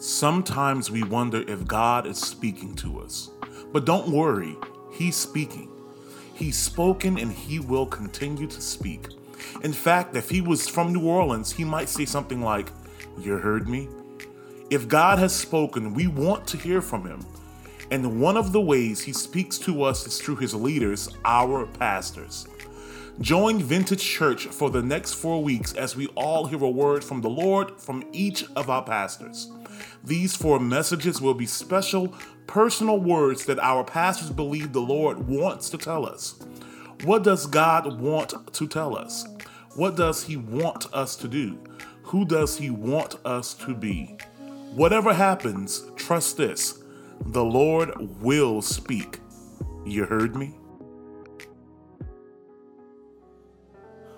Sometimes 0.00 0.92
we 0.92 1.02
wonder 1.02 1.42
if 1.48 1.66
God 1.66 2.06
is 2.06 2.18
speaking 2.18 2.76
to 2.76 3.00
us. 3.00 3.30
But 3.72 3.84
don't 3.84 4.08
worry, 4.08 4.56
He's 4.92 5.16
speaking. 5.16 5.68
He's 6.34 6.56
spoken 6.56 7.18
and 7.18 7.32
He 7.32 7.58
will 7.58 7.84
continue 7.84 8.46
to 8.46 8.60
speak. 8.60 9.08
In 9.64 9.72
fact, 9.72 10.14
if 10.14 10.30
He 10.30 10.40
was 10.40 10.68
from 10.68 10.92
New 10.92 11.08
Orleans, 11.08 11.50
He 11.50 11.64
might 11.64 11.88
say 11.88 12.04
something 12.04 12.40
like, 12.40 12.70
You 13.18 13.38
heard 13.38 13.68
me? 13.68 13.88
If 14.70 14.86
God 14.86 15.18
has 15.18 15.34
spoken, 15.34 15.94
we 15.94 16.06
want 16.06 16.46
to 16.46 16.56
hear 16.56 16.80
from 16.80 17.04
Him. 17.04 17.26
And 17.90 18.20
one 18.20 18.36
of 18.36 18.52
the 18.52 18.60
ways 18.60 19.00
He 19.00 19.12
speaks 19.12 19.58
to 19.60 19.82
us 19.82 20.06
is 20.06 20.20
through 20.20 20.36
His 20.36 20.54
leaders, 20.54 21.08
our 21.24 21.66
pastors. 21.66 22.46
Join 23.20 23.60
Vintage 23.60 24.04
Church 24.04 24.46
for 24.46 24.70
the 24.70 24.80
next 24.80 25.14
four 25.14 25.42
weeks 25.42 25.72
as 25.72 25.96
we 25.96 26.06
all 26.14 26.46
hear 26.46 26.62
a 26.62 26.70
word 26.70 27.02
from 27.02 27.20
the 27.20 27.28
Lord 27.28 27.80
from 27.80 28.04
each 28.12 28.44
of 28.54 28.70
our 28.70 28.84
pastors. 28.84 29.50
These 30.04 30.36
four 30.36 30.58
messages 30.60 31.20
will 31.20 31.34
be 31.34 31.46
special, 31.46 32.14
personal 32.46 32.98
words 33.00 33.44
that 33.46 33.58
our 33.58 33.84
pastors 33.84 34.30
believe 34.30 34.72
the 34.72 34.80
Lord 34.80 35.28
wants 35.28 35.70
to 35.70 35.78
tell 35.78 36.06
us. 36.06 36.38
What 37.04 37.22
does 37.22 37.46
God 37.46 38.00
want 38.00 38.52
to 38.54 38.66
tell 38.66 38.96
us? 38.96 39.26
What 39.76 39.96
does 39.96 40.24
He 40.24 40.36
want 40.36 40.92
us 40.92 41.14
to 41.16 41.28
do? 41.28 41.58
Who 42.02 42.24
does 42.24 42.58
He 42.58 42.70
want 42.70 43.16
us 43.24 43.54
to 43.54 43.74
be? 43.74 44.16
Whatever 44.74 45.14
happens, 45.14 45.82
trust 45.96 46.36
this 46.36 46.82
the 47.26 47.44
Lord 47.44 48.22
will 48.22 48.62
speak. 48.62 49.20
You 49.84 50.04
heard 50.04 50.36
me? 50.36 50.54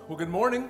Well, 0.07 0.17
good 0.17 0.29
morning. 0.29 0.69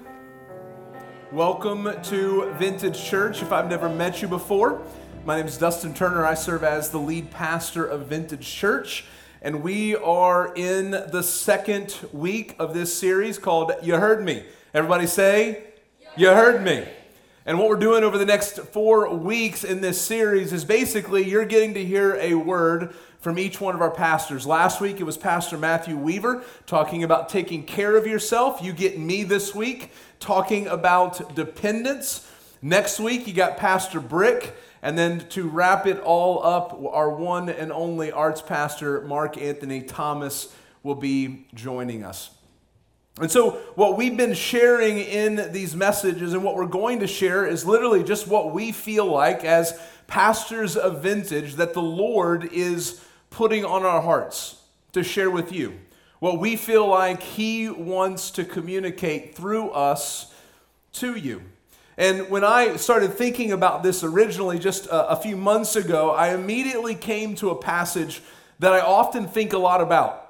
Welcome 1.32 1.90
to 2.04 2.52
Vintage 2.56 3.02
Church. 3.02 3.42
If 3.42 3.54
I've 3.54 3.70
never 3.70 3.88
met 3.88 4.22
you 4.22 4.28
before, 4.28 4.82
my 5.24 5.38
name 5.38 5.48
is 5.48 5.58
Dustin 5.58 5.94
Turner. 5.94 6.26
I 6.26 6.34
serve 6.34 6.62
as 6.62 6.90
the 6.90 6.98
lead 6.98 7.32
pastor 7.32 7.86
of 7.86 8.08
Vintage 8.08 8.46
Church, 8.46 9.06
and 9.42 9.64
we 9.64 9.96
are 9.96 10.54
in 10.56 10.92
the 10.92 11.24
second 11.24 11.96
week 12.12 12.58
of 12.60 12.74
this 12.74 12.94
series 12.94 13.40
called 13.40 13.72
You 13.82 13.96
Heard 13.96 14.26
Me. 14.26 14.44
Everybody 14.74 15.08
say, 15.08 15.64
You 16.18 16.32
heard 16.32 16.66
me. 16.66 16.86
And 17.44 17.58
what 17.58 17.70
we're 17.70 17.76
doing 17.78 18.04
over 18.04 18.20
the 18.20 18.26
next 18.26 18.60
four 18.60 19.16
weeks 19.16 19.64
in 19.64 19.82
this 19.82 20.00
series 20.00 20.54
is 20.54 20.64
basically 20.64 21.28
you're 21.28 21.44
getting 21.44 21.74
to 21.74 21.84
hear 21.84 22.16
a 22.18 22.36
word 22.36 22.94
from 23.20 23.40
each 23.40 23.60
one 23.60 23.74
of 23.74 23.82
our 23.82 23.90
pastors. 23.90 24.46
Last 24.46 24.80
week 24.80 25.00
it 25.00 25.06
was 25.06 25.18
Pastor 25.18 25.58
Matthew 25.58 25.98
Weaver 25.98 26.44
talking 26.68 27.04
about 27.04 27.30
taking 27.30 27.64
care 27.64 27.98
of 27.98 28.06
yourself. 28.06 28.62
You 28.62 28.74
get 28.74 29.00
me 29.00 29.24
this 29.24 29.56
week 29.56 29.92
talking 30.20 30.68
about 30.68 31.34
dependence. 31.34 32.30
Next 32.62 33.00
week 33.00 33.26
you 33.26 33.34
got 33.34 33.58
Pastor 33.58 34.00
Brick. 34.00 34.56
And 34.84 34.96
then 34.96 35.28
to 35.30 35.50
wrap 35.50 35.88
it 35.88 36.00
all 36.00 36.44
up, 36.44 36.80
our 36.92 37.10
one 37.10 37.50
and 37.50 37.72
only 37.72 38.12
arts 38.12 38.42
pastor, 38.42 39.02
Mark 39.02 39.36
Anthony 39.38 39.82
Thomas, 39.82 40.54
will 40.84 40.96
be 40.96 41.48
joining 41.56 42.04
us. 42.04 42.32
And 43.20 43.30
so, 43.30 43.52
what 43.76 43.98
we've 43.98 44.16
been 44.16 44.34
sharing 44.34 44.98
in 44.98 45.52
these 45.52 45.76
messages 45.76 46.34
and 46.34 46.44
what 46.44 46.56
we're 46.56 46.66
going 46.66 47.00
to 47.00 47.08
share 47.08 47.46
is 47.46 47.66
literally 47.66 48.04
just 48.04 48.28
what 48.28 48.54
we 48.54 48.72
feel 48.72 49.06
like 49.06 49.44
as 49.44 49.78
pastors 50.08 50.78
of 50.78 51.04
Vintage 51.04 51.56
that 51.56 51.74
the 51.74 51.82
Lord 51.82 52.46
is 52.54 53.04
putting 53.30 53.66
on 53.66 53.84
our 53.84 54.02
hearts 54.02 54.62
to 54.94 55.04
share 55.04 55.30
with 55.30 55.52
you. 55.52 55.78
What 56.20 56.40
we 56.40 56.56
feel 56.56 56.88
like 56.88 57.22
He 57.22 57.70
wants 57.70 58.32
to 58.32 58.46
communicate 58.46 59.36
through 59.36 59.72
us 59.72 60.34
to 60.94 61.16
you. 61.16 61.44
And 61.98 62.30
when 62.30 62.44
I 62.44 62.78
started 62.78 63.14
thinking 63.14 63.52
about 63.52 63.84
this 63.84 64.04
originally 64.04 64.58
just 64.58 64.86
a, 64.88 65.10
a, 65.10 65.16
few 65.16 65.36
months 65.36 65.76
ago, 65.76 66.12
I 66.12 66.34
immediately 66.34 66.96
came 66.96 67.36
to 67.36 67.50
a 67.50 67.56
passage 67.56 68.22
that 68.60 68.74
I 68.74 68.80
often 68.80 69.28
think 69.28 69.54
a 69.54 69.58
lot 69.58 69.82
about. 69.82 70.21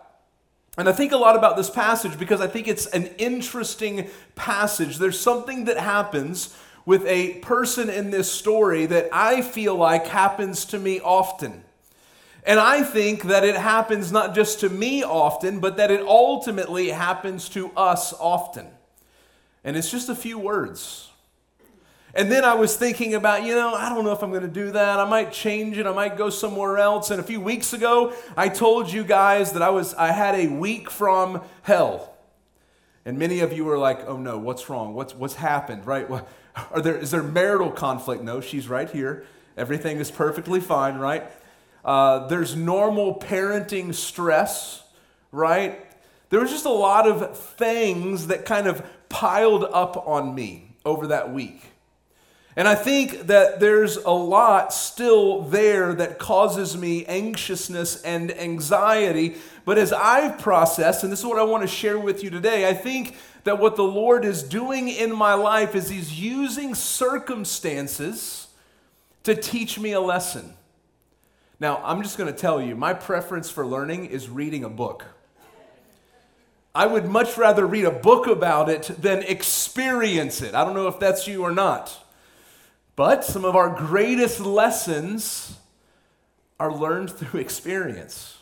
And 0.77 0.87
I 0.87 0.93
think 0.93 1.11
a 1.11 1.17
lot 1.17 1.35
about 1.35 1.57
this 1.57 1.69
passage 1.69 2.17
because 2.17 2.39
I 2.39 2.47
think 2.47 2.67
it's 2.69 2.85
an 2.85 3.07
interesting 3.17 4.09
passage. 4.35 4.97
There's 4.99 5.19
something 5.19 5.65
that 5.65 5.77
happens 5.77 6.55
with 6.85 7.05
a 7.05 7.39
person 7.39 7.89
in 7.89 8.09
this 8.09 8.31
story 8.31 8.85
that 8.85 9.09
I 9.11 9.41
feel 9.41 9.75
like 9.75 10.07
happens 10.07 10.63
to 10.65 10.79
me 10.79 11.01
often. 11.01 11.65
And 12.45 12.57
I 12.57 12.83
think 12.83 13.23
that 13.23 13.43
it 13.43 13.55
happens 13.55 14.13
not 14.13 14.33
just 14.33 14.61
to 14.61 14.69
me 14.69 15.03
often, 15.03 15.59
but 15.59 15.75
that 15.75 15.91
it 15.91 16.01
ultimately 16.01 16.89
happens 16.89 17.49
to 17.49 17.71
us 17.75 18.13
often. 18.13 18.67
And 19.65 19.75
it's 19.75 19.91
just 19.91 20.07
a 20.07 20.15
few 20.15 20.39
words. 20.39 21.10
And 22.13 22.29
then 22.29 22.43
I 22.43 22.55
was 22.55 22.75
thinking 22.75 23.13
about, 23.13 23.43
you 23.43 23.55
know, 23.55 23.73
I 23.73 23.87
don't 23.89 24.03
know 24.03 24.11
if 24.11 24.21
I'm 24.21 24.31
going 24.31 24.41
to 24.41 24.49
do 24.49 24.71
that. 24.71 24.99
I 24.99 25.05
might 25.05 25.31
change 25.31 25.77
it. 25.77 25.85
I 25.85 25.93
might 25.93 26.17
go 26.17 26.29
somewhere 26.29 26.77
else. 26.77 27.09
And 27.09 27.19
a 27.19 27.23
few 27.23 27.39
weeks 27.39 27.71
ago, 27.71 28.13
I 28.35 28.49
told 28.49 28.91
you 28.91 29.03
guys 29.03 29.53
that 29.53 29.61
I 29.61 29.69
was 29.69 29.93
I 29.93 30.11
had 30.11 30.35
a 30.35 30.47
week 30.47 30.89
from 30.91 31.41
hell. 31.61 32.13
And 33.05 33.17
many 33.17 33.39
of 33.39 33.53
you 33.53 33.65
were 33.65 33.77
like, 33.77 34.07
"Oh 34.07 34.17
no, 34.17 34.37
what's 34.37 34.69
wrong? 34.69 34.93
What's 34.93 35.15
what's 35.15 35.35
happened?" 35.35 35.87
Right? 35.87 36.07
Are 36.71 36.81
there 36.81 36.97
is 36.97 37.11
there 37.11 37.23
marital 37.23 37.71
conflict? 37.71 38.23
No, 38.23 38.41
she's 38.41 38.67
right 38.67 38.89
here. 38.89 39.25
Everything 39.57 39.97
is 39.97 40.11
perfectly 40.11 40.59
fine, 40.59 40.97
right? 40.97 41.23
Uh, 41.83 42.27
there's 42.27 42.55
normal 42.55 43.19
parenting 43.19 43.93
stress, 43.93 44.83
right? 45.31 45.85
There 46.29 46.39
was 46.39 46.51
just 46.51 46.65
a 46.65 46.69
lot 46.69 47.07
of 47.07 47.37
things 47.37 48.27
that 48.27 48.45
kind 48.45 48.67
of 48.67 48.85
piled 49.09 49.63
up 49.65 50.07
on 50.07 50.35
me 50.35 50.75
over 50.85 51.07
that 51.07 51.33
week. 51.33 51.70
And 52.55 52.67
I 52.67 52.75
think 52.75 53.27
that 53.27 53.61
there's 53.61 53.95
a 53.97 54.11
lot 54.11 54.73
still 54.73 55.43
there 55.43 55.93
that 55.93 56.19
causes 56.19 56.75
me 56.75 57.05
anxiousness 57.05 58.01
and 58.01 58.37
anxiety. 58.37 59.35
But 59.63 59.77
as 59.77 59.93
I've 59.93 60.37
processed, 60.37 61.03
and 61.03 61.11
this 61.11 61.19
is 61.19 61.25
what 61.25 61.39
I 61.39 61.43
want 61.43 61.63
to 61.63 61.67
share 61.67 61.97
with 61.97 62.23
you 62.23 62.29
today, 62.29 62.67
I 62.67 62.73
think 62.73 63.15
that 63.45 63.59
what 63.59 63.77
the 63.77 63.83
Lord 63.83 64.25
is 64.25 64.43
doing 64.43 64.89
in 64.89 65.15
my 65.15 65.33
life 65.33 65.75
is 65.75 65.89
He's 65.89 66.19
using 66.19 66.75
circumstances 66.75 68.49
to 69.23 69.33
teach 69.33 69.79
me 69.79 69.93
a 69.93 70.01
lesson. 70.01 70.53
Now, 71.59 71.79
I'm 71.83 72.01
just 72.03 72.17
going 72.17 72.31
to 72.31 72.37
tell 72.37 72.61
you, 72.61 72.75
my 72.75 72.93
preference 72.93 73.49
for 73.49 73.65
learning 73.65 74.07
is 74.07 74.29
reading 74.29 74.63
a 74.63 74.69
book. 74.69 75.05
I 76.73 76.87
would 76.87 77.05
much 77.05 77.37
rather 77.37 77.65
read 77.67 77.85
a 77.85 77.91
book 77.91 78.27
about 78.27 78.69
it 78.69 78.83
than 78.99 79.23
experience 79.23 80.41
it. 80.41 80.55
I 80.55 80.63
don't 80.63 80.73
know 80.73 80.87
if 80.87 80.99
that's 80.99 81.27
you 81.27 81.43
or 81.43 81.51
not. 81.51 82.00
But 82.95 83.23
some 83.23 83.45
of 83.45 83.55
our 83.55 83.69
greatest 83.69 84.39
lessons 84.39 85.57
are 86.59 86.73
learned 86.73 87.09
through 87.17 87.39
experience. 87.39 88.37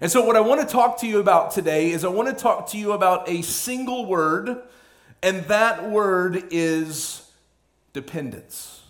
And 0.00 0.10
so, 0.10 0.24
what 0.24 0.36
I 0.36 0.40
want 0.40 0.60
to 0.60 0.66
talk 0.66 1.00
to 1.00 1.06
you 1.06 1.20
about 1.20 1.52
today 1.52 1.90
is 1.90 2.04
I 2.04 2.08
want 2.08 2.28
to 2.28 2.34
talk 2.34 2.68
to 2.70 2.78
you 2.78 2.92
about 2.92 3.28
a 3.28 3.42
single 3.42 4.04
word, 4.04 4.58
and 5.22 5.44
that 5.44 5.88
word 5.88 6.44
is 6.50 7.30
dependence. 7.94 8.82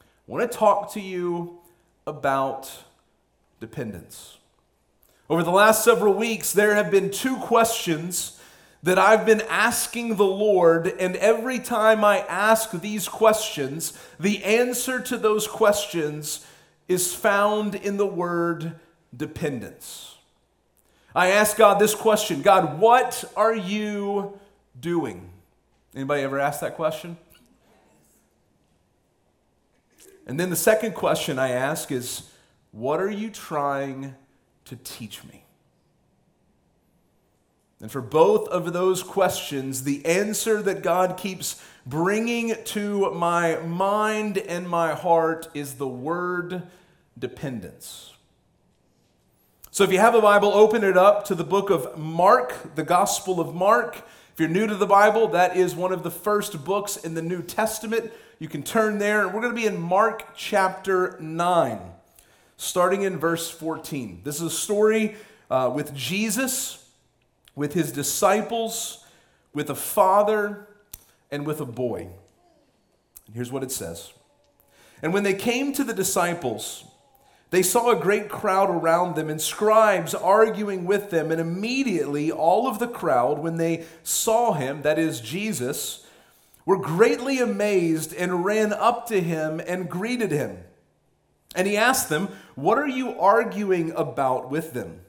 I 0.00 0.02
want 0.26 0.50
to 0.50 0.58
talk 0.58 0.92
to 0.94 1.00
you 1.00 1.60
about 2.04 2.70
dependence. 3.60 4.38
Over 5.30 5.44
the 5.44 5.52
last 5.52 5.84
several 5.84 6.14
weeks, 6.14 6.52
there 6.52 6.74
have 6.74 6.90
been 6.90 7.10
two 7.10 7.36
questions 7.36 8.40
that 8.86 9.00
I've 9.00 9.26
been 9.26 9.40
asking 9.48 10.14
the 10.14 10.24
Lord, 10.24 10.86
and 11.00 11.16
every 11.16 11.58
time 11.58 12.04
I 12.04 12.20
ask 12.20 12.70
these 12.70 13.08
questions, 13.08 13.92
the 14.20 14.44
answer 14.44 15.00
to 15.00 15.18
those 15.18 15.48
questions 15.48 16.46
is 16.86 17.12
found 17.12 17.74
in 17.74 17.96
the 17.96 18.06
word 18.06 18.78
dependence. 19.14 20.14
I 21.16 21.30
ask 21.32 21.56
God 21.56 21.80
this 21.80 21.96
question 21.96 22.42
God, 22.42 22.78
what 22.78 23.24
are 23.36 23.56
you 23.56 24.38
doing? 24.78 25.30
Anybody 25.92 26.22
ever 26.22 26.38
ask 26.38 26.60
that 26.60 26.76
question? 26.76 27.16
And 30.28 30.38
then 30.38 30.48
the 30.48 30.54
second 30.54 30.94
question 30.94 31.40
I 31.40 31.48
ask 31.48 31.90
is 31.90 32.30
what 32.70 33.00
are 33.00 33.10
you 33.10 33.30
trying 33.30 34.14
to 34.66 34.76
teach 34.76 35.24
me? 35.24 35.45
And 37.80 37.90
for 37.90 38.00
both 38.00 38.48
of 38.48 38.72
those 38.72 39.02
questions, 39.02 39.84
the 39.84 40.04
answer 40.06 40.62
that 40.62 40.82
God 40.82 41.16
keeps 41.16 41.62
bringing 41.84 42.54
to 42.64 43.10
my 43.12 43.56
mind 43.56 44.38
and 44.38 44.68
my 44.68 44.94
heart 44.94 45.48
is 45.54 45.74
the 45.74 45.86
word 45.86 46.62
dependence. 47.18 48.14
So 49.70 49.84
if 49.84 49.92
you 49.92 49.98
have 49.98 50.14
a 50.14 50.22
Bible, 50.22 50.52
open 50.54 50.82
it 50.84 50.96
up 50.96 51.26
to 51.26 51.34
the 51.34 51.44
book 51.44 51.68
of 51.68 51.98
Mark, 51.98 52.74
the 52.76 52.82
Gospel 52.82 53.40
of 53.40 53.54
Mark. 53.54 53.96
If 53.96 54.40
you're 54.40 54.48
new 54.48 54.66
to 54.66 54.74
the 54.74 54.86
Bible, 54.86 55.28
that 55.28 55.54
is 55.54 55.74
one 55.74 55.92
of 55.92 56.02
the 56.02 56.10
first 56.10 56.64
books 56.64 56.96
in 56.96 57.12
the 57.12 57.20
New 57.20 57.42
Testament. 57.42 58.10
You 58.38 58.48
can 58.48 58.62
turn 58.62 58.96
there. 58.96 59.22
And 59.22 59.34
we're 59.34 59.42
going 59.42 59.54
to 59.54 59.60
be 59.60 59.66
in 59.66 59.78
Mark 59.78 60.34
chapter 60.34 61.18
9, 61.20 61.78
starting 62.56 63.02
in 63.02 63.18
verse 63.18 63.50
14. 63.50 64.22
This 64.24 64.36
is 64.36 64.42
a 64.42 64.50
story 64.50 65.16
uh, 65.50 65.70
with 65.74 65.94
Jesus, 65.94 66.85
with 67.56 67.72
his 67.72 67.90
disciples, 67.90 69.04
with 69.52 69.68
a 69.70 69.74
father, 69.74 70.68
and 71.30 71.44
with 71.44 71.60
a 71.60 71.66
boy. 71.66 72.08
And 73.26 73.34
here's 73.34 73.50
what 73.50 73.64
it 73.64 73.72
says 73.72 74.12
And 75.02 75.12
when 75.12 75.24
they 75.24 75.34
came 75.34 75.72
to 75.72 75.82
the 75.82 75.94
disciples, 75.94 76.84
they 77.50 77.62
saw 77.62 77.90
a 77.90 78.00
great 78.00 78.28
crowd 78.28 78.70
around 78.70 79.14
them 79.14 79.30
and 79.30 79.40
scribes 79.40 80.14
arguing 80.14 80.84
with 80.84 81.10
them. 81.10 81.30
And 81.30 81.40
immediately 81.40 82.30
all 82.30 82.68
of 82.68 82.78
the 82.78 82.88
crowd, 82.88 83.38
when 83.38 83.56
they 83.56 83.84
saw 84.02 84.52
him, 84.52 84.82
that 84.82 84.98
is 84.98 85.20
Jesus, 85.20 86.06
were 86.64 86.78
greatly 86.78 87.38
amazed 87.38 88.12
and 88.12 88.44
ran 88.44 88.72
up 88.72 89.06
to 89.08 89.20
him 89.20 89.60
and 89.66 89.88
greeted 89.88 90.32
him. 90.32 90.58
And 91.54 91.66
he 91.66 91.76
asked 91.76 92.08
them, 92.08 92.28
What 92.56 92.78
are 92.78 92.88
you 92.88 93.18
arguing 93.18 93.92
about 93.92 94.50
with 94.50 94.72
them? 94.72 95.00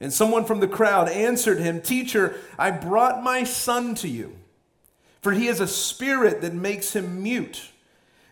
And 0.00 0.12
someone 0.12 0.44
from 0.44 0.60
the 0.60 0.68
crowd 0.68 1.08
answered 1.08 1.58
him, 1.58 1.80
Teacher, 1.80 2.36
I 2.58 2.70
brought 2.70 3.22
my 3.22 3.44
son 3.44 3.94
to 3.96 4.08
you, 4.08 4.36
for 5.20 5.32
he 5.32 5.46
has 5.46 5.60
a 5.60 5.66
spirit 5.66 6.40
that 6.42 6.54
makes 6.54 6.94
him 6.94 7.22
mute. 7.22 7.70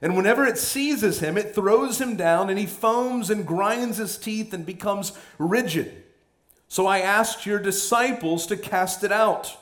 And 0.00 0.16
whenever 0.16 0.44
it 0.44 0.58
seizes 0.58 1.20
him, 1.20 1.36
it 1.36 1.54
throws 1.54 2.00
him 2.00 2.16
down, 2.16 2.50
and 2.50 2.58
he 2.58 2.66
foams 2.66 3.30
and 3.30 3.46
grinds 3.46 3.96
his 3.96 4.16
teeth 4.18 4.52
and 4.52 4.64
becomes 4.64 5.12
rigid. 5.38 6.04
So 6.68 6.86
I 6.86 7.00
asked 7.00 7.46
your 7.46 7.58
disciples 7.58 8.46
to 8.46 8.56
cast 8.56 9.02
it 9.02 9.12
out, 9.12 9.56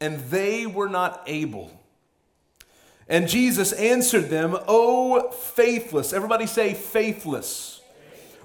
and 0.00 0.20
they 0.30 0.66
were 0.66 0.88
not 0.88 1.22
able. 1.26 1.70
And 3.08 3.28
Jesus 3.28 3.72
answered 3.72 4.30
them, 4.30 4.56
O 4.66 5.30
faithless. 5.30 6.12
Everybody 6.12 6.46
say, 6.46 6.72
faithless. 6.72 7.73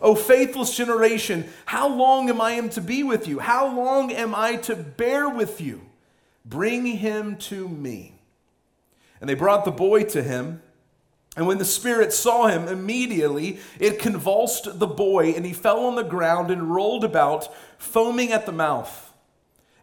Oh, 0.02 0.12
o 0.12 0.16
faithless 0.16 0.76
generation, 0.76 1.50
how 1.66 1.88
long 1.88 2.30
am 2.30 2.42
I 2.42 2.60
to 2.70 2.82
be 2.82 3.04
with 3.04 3.28
you? 3.28 3.40
How 3.40 3.74
long 3.76 4.12
am 4.12 4.34
I 4.34 4.56
to 4.58 4.76
bear 4.76 5.30
with 5.30 5.62
you? 5.62 5.82
Bring 6.46 6.86
him 6.86 7.38
to 7.38 7.68
me. 7.68 8.16
And 9.22 9.30
they 9.30 9.36
brought 9.36 9.66
the 9.66 9.72
boy 9.72 10.04
to 10.06 10.24
him. 10.24 10.62
And 11.36 11.48
when 11.48 11.58
the 11.58 11.66
Spirit 11.66 12.12
saw 12.12 12.48
him, 12.48 12.68
immediately 12.68 13.60
it 13.80 14.00
convulsed 14.00 14.80
the 14.80 14.88
boy, 14.88 15.32
and 15.32 15.46
he 15.46 15.54
fell 15.54 15.86
on 15.86 15.96
the 15.96 16.04
ground 16.04 16.52
and 16.52 16.74
rolled 16.74 17.04
about, 17.04 17.54
foaming 17.78 18.32
at 18.32 18.46
the 18.46 18.52
mouth. 18.52 19.14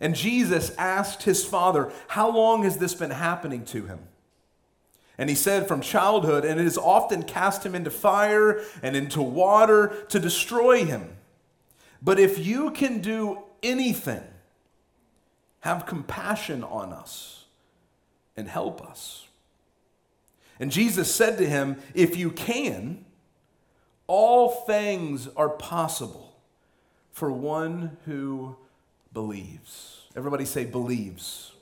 And 0.00 0.14
Jesus 0.14 0.74
asked 0.76 1.22
his 1.22 1.44
father, 1.44 1.92
How 2.08 2.30
long 2.30 2.64
has 2.64 2.78
this 2.78 2.94
been 2.94 3.10
happening 3.10 3.64
to 3.66 3.86
him? 3.86 4.00
And 5.18 5.28
he 5.28 5.36
said, 5.36 5.66
From 5.66 5.80
childhood, 5.80 6.44
and 6.44 6.60
it 6.60 6.64
has 6.64 6.78
often 6.78 7.22
cast 7.22 7.64
him 7.64 7.74
into 7.74 7.90
fire 7.90 8.62
and 8.82 8.94
into 8.94 9.22
water 9.22 10.04
to 10.08 10.18
destroy 10.18 10.84
him. 10.84 11.16
But 12.02 12.18
if 12.18 12.44
you 12.44 12.70
can 12.70 13.00
do 13.00 13.42
anything, 13.62 14.22
have 15.60 15.86
compassion 15.86 16.62
on 16.62 16.92
us 16.92 17.44
and 18.36 18.48
help 18.48 18.82
us. 18.82 19.26
And 20.60 20.70
Jesus 20.70 21.12
said 21.12 21.38
to 21.38 21.48
him, 21.48 21.76
If 21.94 22.16
you 22.16 22.30
can, 22.30 23.04
all 24.06 24.48
things 24.48 25.28
are 25.36 25.48
possible 25.48 26.36
for 27.10 27.32
one 27.32 27.96
who 28.04 28.56
believes. 29.12 30.02
Everybody 30.14 30.44
say, 30.44 30.64
believes. 30.64 31.52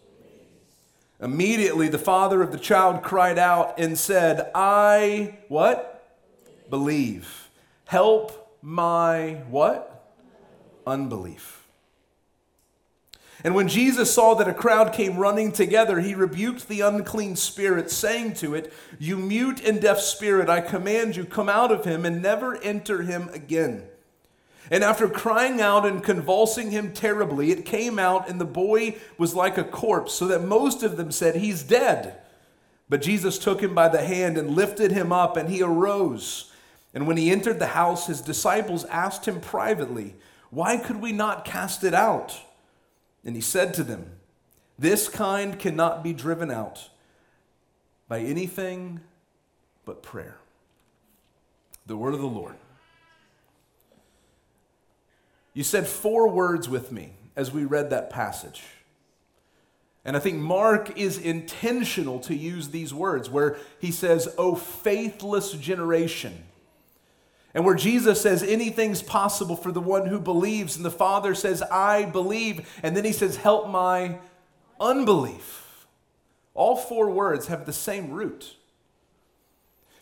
Immediately 1.25 1.89
the 1.89 1.99
father 1.99 2.43
of 2.43 2.53
the 2.53 2.59
child 2.59 3.03
cried 3.03 3.39
out 3.39 3.79
and 3.79 3.99
said, 3.99 4.51
I, 4.55 5.39
what? 5.49 6.15
Believe. 6.69 7.49
Help 7.87 8.55
my, 8.61 9.43
what? 9.49 10.13
Unbelief. 10.87 11.67
And 13.43 13.55
when 13.55 13.69
Jesus 13.69 14.13
saw 14.13 14.35
that 14.35 14.49
a 14.49 14.55
crowd 14.55 14.93
came 14.93 15.17
running 15.17 15.51
together, 15.51 16.01
he 16.01 16.15
rebuked 16.15 16.69
the 16.69 16.83
unclean 16.83 17.37
spirit, 17.37 17.91
saying 17.91 18.35
to 18.35 18.55
it, 18.55 18.71
You 18.99 19.17
mute 19.17 19.65
and 19.65 19.81
deaf 19.81 20.01
spirit, 20.01 20.51
I 20.51 20.61
command 20.61 21.17
you, 21.17 21.25
come 21.25 21.49
out 21.49 21.73
of 21.73 21.87
him 21.87 22.05
and 22.05 22.21
never 22.21 22.57
enter 22.59 23.01
him 23.01 23.31
again. 23.33 23.85
And 24.71 24.83
after 24.83 25.09
crying 25.09 25.61
out 25.61 25.85
and 25.85 26.03
convulsing 26.03 26.71
him 26.71 26.93
terribly, 26.93 27.51
it 27.51 27.67
came 27.67 27.99
out, 27.99 28.29
and 28.29 28.41
the 28.41 28.47
boy 28.47 28.97
was 29.19 29.35
like 29.35 29.59
a 29.59 29.65
corpse, 29.65 30.15
so 30.15 30.27
that 30.29 30.43
most 30.43 30.83
of 30.83 30.97
them 30.97 31.13
said, 31.13 31.37
He's 31.37 31.63
dead. 31.63 32.19
But 32.89 33.03
Jesus 33.03 33.39
took 33.39 33.63
him 33.63 33.75
by 33.75 33.89
the 33.89 34.05
hand 34.05 34.39
and 34.39 34.51
lifted 34.51 34.93
him 34.93 35.13
up, 35.13 35.37
and 35.37 35.49
he 35.49 35.63
arose. 35.63 36.53
And 36.95 37.07
when 37.07 37.17
he 37.17 37.31
entered 37.31 37.59
the 37.59 37.69
house, 37.69 38.07
his 38.07 38.21
disciples 38.21 38.85
asked 38.87 39.27
him 39.27 39.41
privately, 39.41 40.15
Why 40.51 40.77
could 40.77 41.01
we 41.01 41.13
not 41.13 41.45
cast 41.45 41.85
it 41.85 41.95
out? 41.95 42.41
And 43.25 43.35
he 43.35 43.43
said 43.43 43.75
to 43.75 43.85
them, 43.85 44.13
This 44.79 45.09
kind 45.09 45.59
cannot 45.59 46.03
be 46.03 46.13
driven 46.13 46.51
out 46.51 46.89
by 48.07 48.21
anything 48.21 49.01
but 49.85 50.03
prayer. 50.03 50.37
The 51.87 51.97
word 51.97 52.15
of 52.15 52.21
the 52.21 52.27
Lord. 52.27 52.55
You 55.55 55.63
said 55.63 55.87
four 55.87 56.29
words 56.29 56.69
with 56.69 56.93
me 56.93 57.13
as 57.37 57.53
we 57.53 57.65
read 57.65 57.91
that 57.91 58.11
passage. 58.11 58.63
And 60.05 60.17
I 60.17 60.21
think 60.21 60.39
Mark 60.39 60.99
is 60.99 61.17
intentional 61.17 62.21
to 62.21 62.35
use 62.35 62.69
these 62.69 62.93
words 62.93 63.31
where 63.31 63.57
he 63.79 63.91
says, 63.91 64.29
O 64.37 64.55
faithless 64.55 65.53
generation. 65.53 66.45
And 67.55 67.65
where 67.65 67.77
Jesus 67.77 68.21
says 68.21 68.43
anything's 68.43 69.01
possible 69.01 69.57
for 69.57 69.71
the 69.71 69.81
one 69.81 70.07
who 70.07 70.21
believes, 70.21 70.77
and 70.77 70.85
the 70.85 70.91
Father 70.91 71.35
says, 71.35 71.63
I 71.63 72.05
believe, 72.05 72.69
and 72.83 72.97
then 72.97 73.05
he 73.05 73.13
says, 73.13 73.37
Help 73.37 73.69
my 73.69 74.19
unbelief. 74.81 75.87
All 76.53 76.77
four 76.77 77.11
words 77.11 77.47
have 77.47 77.65
the 77.65 77.73
same 77.73 78.11
root. 78.11 78.57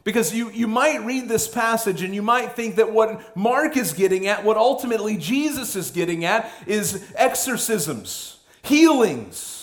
Because 0.05 0.35
you, 0.35 0.51
you 0.51 0.67
might 0.67 1.05
read 1.05 1.29
this 1.29 1.47
passage 1.47 2.03
and 2.03 2.15
you 2.15 2.23
might 2.23 2.53
think 2.53 2.77
that 2.77 2.93
what 2.93 3.37
Mark 3.37 3.77
is 3.77 3.93
getting 3.93 4.27
at, 4.27 4.45
what 4.45 4.57
ultimately 4.57 5.17
Jesus 5.17 5.77
is 5.77 5.91
getting 5.91 6.25
at, 6.25 6.51
is 6.67 7.13
exorcisms, 7.17 8.39
healings 8.63 9.63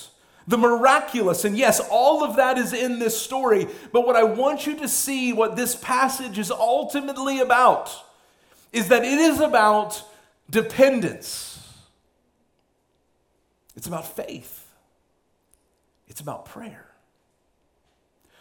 the 0.49 0.57
miraculous. 0.57 1.45
And 1.45 1.55
yes, 1.55 1.79
all 1.91 2.23
of 2.23 2.37
that 2.37 2.57
is 2.57 2.73
in 2.73 2.97
this 2.97 3.19
story. 3.19 3.67
But 3.93 4.07
what 4.07 4.15
I 4.15 4.23
want 4.23 4.65
you 4.65 4.75
to 4.77 4.87
see, 4.87 5.31
what 5.31 5.55
this 5.55 5.75
passage 5.75 6.39
is 6.39 6.49
ultimately 6.49 7.39
about, 7.39 7.91
is 8.73 8.87
that 8.87 9.03
it 9.03 9.19
is 9.19 9.39
about 9.39 10.03
dependence. 10.49 11.63
It's 13.75 13.85
about 13.85 14.07
faith. 14.07 14.65
It's 16.07 16.19
about 16.19 16.45
prayer. 16.45 16.88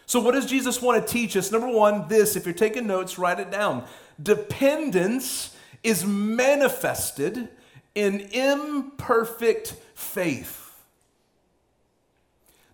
So, 0.09 0.19
what 0.19 0.33
does 0.33 0.47
Jesus 0.47 0.81
want 0.81 1.05
to 1.05 1.13
teach 1.13 1.37
us? 1.37 1.51
Number 1.51 1.69
one, 1.69 2.07
this, 2.07 2.35
if 2.35 2.43
you're 2.43 2.51
taking 2.55 2.87
notes, 2.87 3.19
write 3.19 3.39
it 3.39 3.51
down. 3.51 3.85
Dependence 4.19 5.55
is 5.83 6.03
manifested 6.03 7.47
in 7.93 8.21
imperfect 8.31 9.75
faith. 9.93 10.73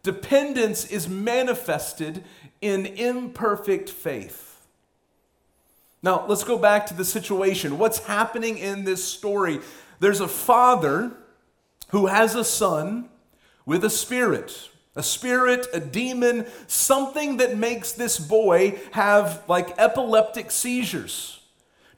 Dependence 0.01 0.85
is 0.85 1.09
manifested 1.09 2.23
in 2.61 2.85
imperfect 2.85 3.89
faith. 3.89 4.65
Now, 6.01 6.25
let's 6.29 6.45
go 6.45 6.57
back 6.57 6.85
to 6.85 6.93
the 6.93 7.03
situation. 7.03 7.77
What's 7.77 7.99
happening 7.99 8.57
in 8.59 8.85
this 8.85 9.03
story? 9.03 9.59
There's 9.99 10.21
a 10.21 10.29
father 10.29 11.11
who 11.89 12.05
has 12.05 12.33
a 12.33 12.45
son 12.45 13.09
with 13.65 13.83
a 13.83 13.89
spirit. 13.89 14.69
A 14.95 15.03
spirit, 15.03 15.67
a 15.73 15.79
demon, 15.79 16.47
something 16.67 17.37
that 17.37 17.57
makes 17.57 17.91
this 17.91 18.17
boy 18.17 18.79
have 18.91 19.43
like 19.47 19.77
epileptic 19.77 20.51
seizures 20.51 21.41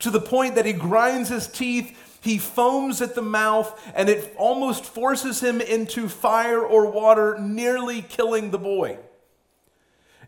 to 0.00 0.10
the 0.10 0.20
point 0.20 0.56
that 0.56 0.66
he 0.66 0.72
grinds 0.72 1.28
his 1.28 1.46
teeth 1.46 1.96
he 2.20 2.38
foams 2.38 3.00
at 3.00 3.14
the 3.14 3.22
mouth, 3.22 3.80
and 3.94 4.08
it 4.08 4.34
almost 4.36 4.84
forces 4.84 5.40
him 5.40 5.60
into 5.60 6.08
fire 6.08 6.60
or 6.60 6.90
water, 6.90 7.38
nearly 7.38 8.02
killing 8.02 8.50
the 8.50 8.58
boy. 8.58 8.98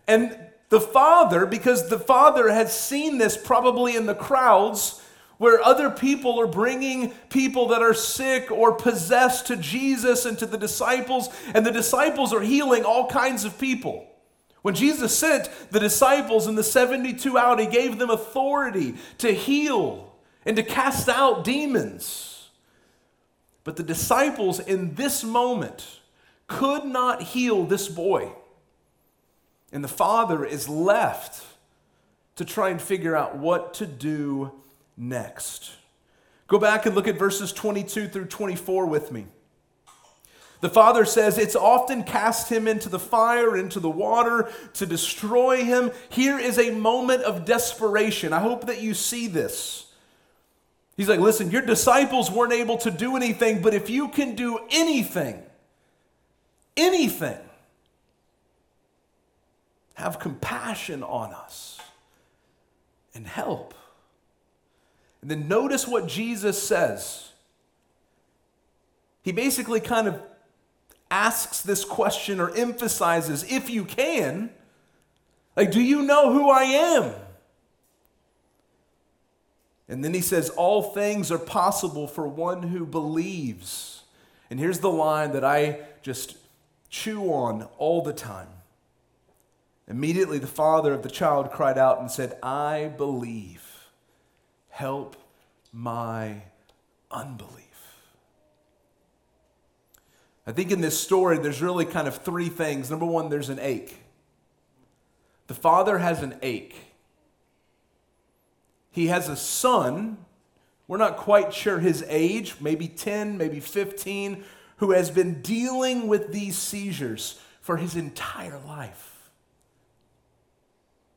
And 0.07 0.39
the 0.69 0.81
father, 0.81 1.47
because 1.47 1.89
the 1.89 1.99
father 1.99 2.51
had 2.51 2.69
seen 2.69 3.19
this 3.19 3.37
probably 3.37 3.97
in 3.97 4.07
the 4.07 4.15
crowds, 4.15 5.03
where 5.41 5.65
other 5.65 5.89
people 5.89 6.39
are 6.39 6.47
bringing 6.47 7.13
people 7.31 7.69
that 7.69 7.81
are 7.81 7.95
sick 7.95 8.51
or 8.51 8.75
possessed 8.75 9.47
to 9.47 9.57
Jesus 9.57 10.27
and 10.27 10.39
to 10.39 10.45
the 10.45 10.59
disciples, 10.59 11.31
and 11.55 11.65
the 11.65 11.73
disciples 11.73 12.35
are 12.35 12.43
healing 12.43 12.85
all 12.85 13.09
kinds 13.09 13.47
of 13.47 13.59
people. 13.59 14.07
When 14.61 14.75
Jesus 14.75 15.17
sent 15.17 15.49
the 15.71 15.81
disciples 15.81 16.47
in 16.47 16.57
the 16.57 16.63
72 16.63 17.39
out, 17.39 17.59
he 17.59 17.65
gave 17.65 17.99
them 17.99 18.11
authority 18.11 18.97
to 19.17 19.33
heal 19.33 20.13
and 20.45 20.57
to 20.57 20.63
cast 20.63 21.09
out 21.09 21.43
demons. 21.43 22.51
But 23.65 23.77
the 23.77 23.83
disciples 23.83 24.61
in 24.61 24.95
this 24.97 25.25
moment 25.25 26.01
could 26.49 26.85
not 26.85 27.23
heal 27.23 27.65
this 27.65 27.89
boy. 27.89 28.31
And 29.73 29.83
the 29.83 29.89
father 29.89 30.45
is 30.45 30.69
left 30.69 31.43
to 32.37 32.45
try 32.45 32.69
and 32.69 32.79
figure 32.81 33.17
out 33.17 33.39
what 33.39 33.73
to 33.75 33.87
do 33.87 34.53
next. 35.01 35.73
Go 36.47 36.59
back 36.59 36.87
and 36.87 36.95
look 36.95 37.09
at 37.09 37.19
verses 37.19 37.53
22 37.53 38.09
through 38.09 38.27
24 38.27 38.87
with 38.87 39.11
me. 39.11 39.27
The 40.61 40.69
father 40.69 41.07
says 41.07 41.39
it's 41.39 41.57
often 41.57 42.05
cast 42.05 42.51
him 42.51 42.69
into 42.69 42.91
the 42.91 42.99
fire, 42.99 43.57
into 43.57 43.81
the 43.81 43.89
water 43.89 44.53
to 44.75 44.85
destroy 44.85 45.65
him. 45.65 45.91
Here 46.11 46.39
is 46.39 46.59
a 46.59 46.71
moment 46.71 47.23
of 47.23 47.47
desperation. 47.47 48.35
I 48.35 48.41
hope 48.41 48.67
that 48.67 48.83
you 48.83 48.93
see 48.93 49.27
this. 49.27 49.87
He's 50.99 51.09
like, 51.09 51.21
listen, 51.21 51.51
your 51.51 51.63
disciples 51.63 52.31
weren't 52.31 52.53
able 52.53 52.77
to 52.79 52.91
do 52.91 53.17
anything, 53.17 53.63
but 53.63 53.73
if 53.73 53.89
you 53.89 54.09
can 54.09 54.35
do 54.35 54.59
anything, 54.71 55.43
anything, 56.77 57.39
have 59.95 60.19
compassion 60.19 61.03
on 61.03 61.33
us 61.33 61.81
and 63.15 63.27
help. 63.27 63.73
And 65.23 65.31
then 65.31 65.49
notice 65.49 65.87
what 65.87 66.07
Jesus 66.07 66.63
says. 66.63 67.31
He 69.23 69.33
basically 69.33 69.81
kind 69.81 70.09
of 70.09 70.21
asks 71.11 71.61
this 71.61 71.85
question 71.85 72.41
or 72.41 72.55
emphasizes, 72.57 73.45
if 73.51 73.69
you 73.69 73.85
can, 73.85 74.51
like, 75.57 75.73
do 75.73 75.81
you 75.81 76.03
know 76.03 76.33
who 76.33 76.49
I 76.49 76.63
am? 76.63 77.15
And 79.89 80.05
then 80.05 80.15
he 80.15 80.21
says, 80.21 80.51
All 80.51 80.83
things 80.83 81.33
are 81.33 81.39
possible 81.39 82.07
for 82.07 82.27
one 82.27 82.63
who 82.63 82.87
believes. 82.87 84.05
And 84.49 84.59
here's 84.59 84.79
the 84.79 84.91
line 84.91 85.33
that 85.33 85.45
I 85.45 85.81
just 86.03 86.37
chew 86.89 87.33
on 87.33 87.69
all 87.77 88.01
the 88.01 88.13
time. 88.13 88.49
Immediately, 89.89 90.39
the 90.39 90.47
father 90.47 90.93
of 90.93 91.03
the 91.03 91.11
child 91.11 91.51
cried 91.51 91.77
out 91.77 92.01
and 92.01 92.11
said, 92.11 92.39
I 92.43 92.93
believe. 92.97 93.70
Help 94.81 95.15
my 95.75 96.41
unbelief. 97.11 97.67
I 100.47 100.53
think 100.53 100.71
in 100.71 100.81
this 100.81 100.99
story, 100.99 101.37
there's 101.37 101.61
really 101.61 101.85
kind 101.85 102.09
of 102.09 102.23
three 102.23 102.49
things. 102.49 102.89
Number 102.89 103.05
one, 103.05 103.29
there's 103.29 103.51
an 103.51 103.59
ache. 103.61 103.99
The 105.49 105.55
father 105.55 105.99
has 105.99 106.23
an 106.23 106.35
ache. 106.41 106.75
He 108.91 109.09
has 109.09 109.29
a 109.29 109.37
son, 109.37 110.17
we're 110.89 110.97
not 110.97 111.19
quite 111.19 111.53
sure 111.53 111.79
his 111.79 112.03
age, 112.09 112.55
maybe 112.59 112.89
10, 112.89 113.37
maybe 113.37 113.61
15, 113.61 114.45
who 114.79 114.93
has 114.93 115.11
been 115.11 115.43
dealing 115.43 116.09
with 116.09 116.33
these 116.33 116.57
seizures 116.57 117.39
for 117.61 117.77
his 117.77 117.97
entire 117.97 118.59
life. 118.67 119.10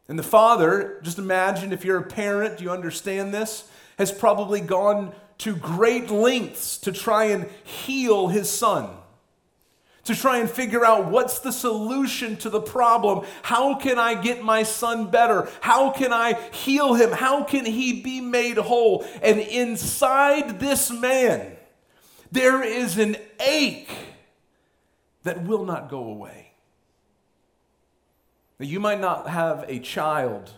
And 0.08 0.20
the 0.20 0.24
father, 0.24 1.00
just 1.04 1.18
imagine 1.18 1.72
if 1.72 1.86
you're 1.86 1.98
a 1.98 2.04
parent, 2.04 2.58
do 2.58 2.64
you 2.64 2.72
understand 2.72 3.34
this? 3.34 3.70
Has 3.98 4.12
probably 4.12 4.60
gone 4.60 5.14
to 5.40 5.56
great 5.56 6.10
lengths 6.10 6.78
to 6.80 6.92
try 6.92 7.26
and 7.26 7.50
heal 7.64 8.28
his 8.28 8.50
son 8.50 8.90
to 10.06 10.16
try 10.16 10.40
and 10.40 10.50
figure 10.50 10.86
out 10.86 11.10
what's 11.10 11.40
the 11.40 11.52
solution 11.52 12.36
to 12.38 12.50
the 12.50 12.60
problem. 12.60 13.26
How 13.42 13.76
can 13.76 13.98
I 13.98 14.16
get 14.16 14.44
my 14.44 14.64
son 14.64 15.10
better? 15.10 15.50
How 15.62 15.92
can 15.92 16.12
I 16.12 16.34
heal 16.52 16.94
him? 16.94 17.12
How 17.12 17.44
can 17.44 17.66
he 17.66 18.02
be 18.02 18.20
made 18.20 18.58
whole? 18.58 19.06
And 19.22 19.40
inside 19.40 20.60
this 20.60 20.92
man, 20.92 21.56
there 22.32 22.64
is 22.64 22.98
an 22.98 23.16
ache 23.40 23.92
that 25.24 25.44
will 25.44 25.66
not 25.66 25.90
go 25.90 26.04
away. 26.04 26.43
You 28.66 28.80
might 28.80 29.00
not 29.00 29.30
have 29.30 29.66
a 29.68 29.80
child 29.80 30.52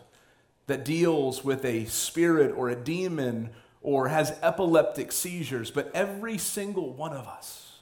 that 0.68 0.84
deals 0.84 1.44
with 1.44 1.64
a 1.64 1.86
spirit 1.86 2.54
or 2.56 2.70
a 2.70 2.76
demon 2.76 3.50
or 3.82 4.08
has 4.08 4.38
epileptic 4.42 5.12
seizures, 5.12 5.72
but 5.72 5.92
every 5.94 6.38
single 6.38 6.94
one 6.94 7.14
of 7.14 7.28
us 7.28 7.80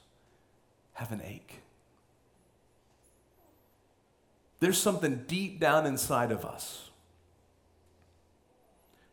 have 0.94 1.12
an 1.12 1.22
ache. 1.24 1.60
There's 4.60 4.78
something 4.78 5.24
deep 5.26 5.60
down 5.60 5.86
inside 5.86 6.30
of 6.30 6.44
us 6.44 6.90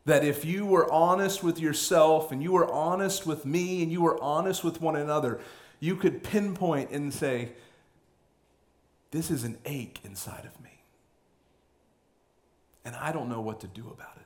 that 0.04 0.24
if 0.24 0.44
you 0.44 0.66
were 0.66 0.90
honest 0.90 1.42
with 1.42 1.60
yourself 1.60 2.32
and 2.32 2.42
you 2.42 2.52
were 2.52 2.70
honest 2.70 3.26
with 3.26 3.44
me 3.44 3.82
and 3.82 3.92
you 3.92 4.02
were 4.02 4.20
honest 4.22 4.64
with 4.64 4.80
one 4.80 4.96
another, 4.96 5.40
you 5.78 5.96
could 5.96 6.22
pinpoint 6.22 6.90
and 6.90 7.12
say, 7.12 7.52
This 9.10 9.30
is 9.30 9.44
an 9.44 9.58
ache 9.64 10.00
inside 10.04 10.44
of 10.44 10.60
me. 10.62 10.71
And 12.84 12.96
I 12.96 13.12
don't 13.12 13.28
know 13.28 13.40
what 13.40 13.60
to 13.60 13.66
do 13.66 13.82
about 13.82 14.16
it. 14.16 14.22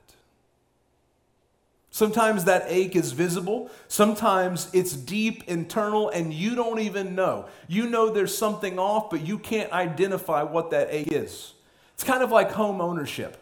Sometimes 1.91 2.45
that 2.45 2.65
ache 2.67 2.95
is 2.95 3.11
visible. 3.11 3.71
Sometimes 3.87 4.69
it's 4.71 4.93
deep 4.93 5.43
internal 5.47 6.09
and 6.09 6.31
you 6.31 6.53
don't 6.53 6.79
even 6.79 7.15
know. 7.15 7.47
You 7.67 7.89
know 7.89 8.09
there's 8.09 8.37
something 8.37 8.77
off, 8.77 9.09
but 9.09 9.21
you 9.25 9.39
can't 9.39 9.71
identify 9.71 10.43
what 10.43 10.69
that 10.71 10.89
ache 10.91 11.11
is. 11.11 11.53
It's 11.95 12.03
kind 12.03 12.21
of 12.21 12.29
like 12.29 12.51
home 12.51 12.81
ownership, 12.81 13.37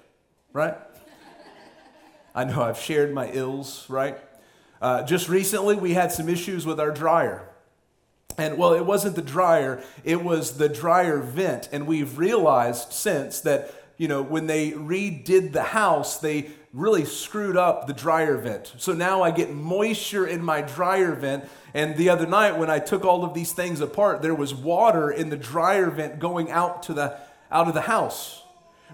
right? 0.53 0.77
I 2.33 2.45
know 2.45 2.61
I've 2.61 2.79
shared 2.79 3.13
my 3.13 3.29
ills, 3.31 3.85
right? 3.89 4.17
Uh, 4.81 5.03
just 5.03 5.27
recently, 5.27 5.75
we 5.75 5.93
had 5.93 6.11
some 6.11 6.29
issues 6.29 6.65
with 6.65 6.79
our 6.79 6.91
dryer. 6.91 7.49
And 8.37 8.57
well, 8.57 8.73
it 8.73 8.85
wasn't 8.85 9.15
the 9.15 9.21
dryer, 9.21 9.83
it 10.03 10.23
was 10.23 10.57
the 10.57 10.69
dryer 10.69 11.19
vent. 11.19 11.69
And 11.71 11.87
we've 11.87 12.17
realized 12.17 12.93
since 12.93 13.41
that, 13.41 13.73
you 13.97 14.07
know, 14.07 14.21
when 14.21 14.47
they 14.47 14.71
redid 14.71 15.53
the 15.53 15.63
house, 15.63 16.19
they 16.19 16.51
really 16.73 17.05
screwed 17.05 17.55
up 17.55 17.87
the 17.87 17.93
dryer 17.93 18.37
vent. 18.37 18.73
So 18.77 18.93
now 18.93 19.23
I 19.23 19.31
get 19.31 19.53
moisture 19.53 20.27
in 20.27 20.43
my 20.43 20.61
dryer 20.61 21.15
vent. 21.15 21.45
And 21.73 21.95
the 21.95 22.09
other 22.09 22.27
night 22.27 22.57
when 22.57 22.69
I 22.69 22.79
took 22.79 23.05
all 23.05 23.23
of 23.23 23.33
these 23.33 23.53
things 23.53 23.79
apart, 23.79 24.21
there 24.21 24.35
was 24.35 24.53
water 24.53 25.09
in 25.09 25.29
the 25.29 25.37
dryer 25.37 25.89
vent 25.89 26.19
going 26.19 26.51
out 26.51 26.83
to 26.83 26.93
the 26.93 27.17
out 27.51 27.67
of 27.67 27.73
the 27.73 27.81
house. 27.81 28.41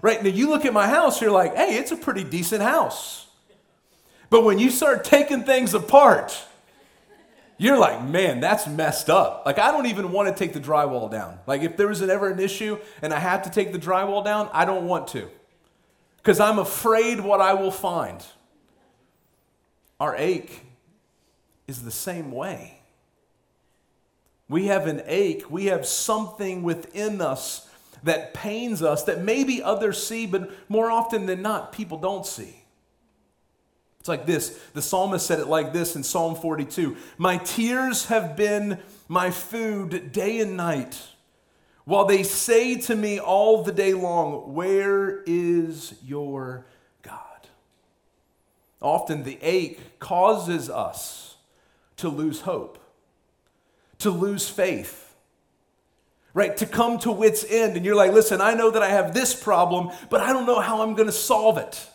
Right? 0.02 0.22
Now 0.24 0.30
you 0.30 0.50
look 0.50 0.66
at 0.66 0.74
my 0.74 0.88
house, 0.88 1.22
you're 1.22 1.32
like, 1.32 1.56
hey, 1.56 1.78
it's 1.78 1.92
a 1.92 1.98
pretty 1.98 2.24
decent 2.24 2.62
house. 2.62 3.28
But 4.30 4.44
when 4.44 4.60
you 4.60 4.70
start 4.70 5.04
taking 5.04 5.44
things 5.44 5.74
apart, 5.74 6.46
you're 7.62 7.78
like, 7.78 8.04
man, 8.04 8.40
that's 8.40 8.66
messed 8.66 9.08
up. 9.08 9.44
Like, 9.46 9.60
I 9.60 9.70
don't 9.70 9.86
even 9.86 10.12
want 10.12 10.28
to 10.28 10.34
take 10.34 10.52
the 10.52 10.60
drywall 10.60 11.12
down. 11.12 11.38
Like, 11.46 11.62
if 11.62 11.78
there 11.78 11.88
was 11.88 12.02
ever 12.02 12.28
an 12.30 12.40
issue 12.40 12.80
and 13.04 13.14
I 13.14 13.20
have 13.20 13.44
to 13.44 13.52
take 13.52 13.72
the 13.72 13.78
drywall 13.78 14.26
down, 14.26 14.50
I 14.52 14.66
don't 14.66 14.88
want 14.88 15.10
to 15.10 15.30
because 16.18 16.40
I'm 16.40 16.58
afraid 16.58 17.20
what 17.20 17.40
I 17.40 17.54
will 17.54 17.70
find. 17.70 18.26
Our 20.00 20.16
ache 20.16 20.64
is 21.68 21.84
the 21.84 21.92
same 21.92 22.32
way. 22.32 22.80
We 24.50 24.66
have 24.66 24.88
an 24.88 25.04
ache, 25.06 25.44
we 25.48 25.66
have 25.66 25.86
something 25.86 26.64
within 26.64 27.22
us 27.22 27.70
that 28.02 28.34
pains 28.34 28.82
us 28.82 29.04
that 29.04 29.22
maybe 29.22 29.62
others 29.62 30.04
see, 30.04 30.26
but 30.26 30.50
more 30.68 30.90
often 30.90 31.28
than 31.28 31.44
not, 31.44 31.72
people 31.72 32.00
don't 32.00 32.26
see. 32.26 32.61
It's 34.02 34.08
like 34.08 34.26
this. 34.26 34.60
The 34.74 34.82
psalmist 34.82 35.28
said 35.28 35.38
it 35.38 35.46
like 35.46 35.74
this 35.74 35.96
in 35.96 36.02
Psalm 36.02 36.34
42 36.34 36.98
My 37.20 37.38
tears 37.38 38.08
have 38.08 38.36
been 38.36 38.80
my 39.08 39.30
food 39.30 40.12
day 40.12 40.40
and 40.40 40.58
night 40.58 41.00
while 41.86 42.06
they 42.06 42.24
say 42.24 42.78
to 42.78 42.96
me 42.96 43.20
all 43.20 43.62
the 43.62 43.72
day 43.72 43.94
long, 43.94 44.56
Where 44.56 45.22
is 45.28 45.94
your 46.04 46.66
God? 47.04 47.20
Often 48.82 49.22
the 49.22 49.38
ache 49.44 50.00
causes 50.00 50.68
us 50.68 51.36
to 51.98 52.10
lose 52.10 52.42
hope, 52.42 52.80
to 54.00 54.10
lose 54.10 54.50
faith, 54.50 55.14
right? 56.34 56.58
To 56.58 56.66
come 56.66 56.98
to 57.02 57.12
wits' 57.12 57.46
end. 57.48 57.78
And 57.78 57.86
you're 57.86 57.94
like, 57.94 58.14
Listen, 58.14 58.42
I 58.42 58.56
know 58.56 58.72
that 58.72 58.82
I 58.82 58.90
have 58.90 59.14
this 59.14 59.36
problem, 59.36 59.92
but 60.10 60.22
I 60.22 60.34
don't 60.34 60.48
know 60.48 60.60
how 60.60 60.82
I'm 60.82 60.96
going 60.96 61.06
to 61.06 61.14
solve 61.14 61.60
it. 61.60 61.88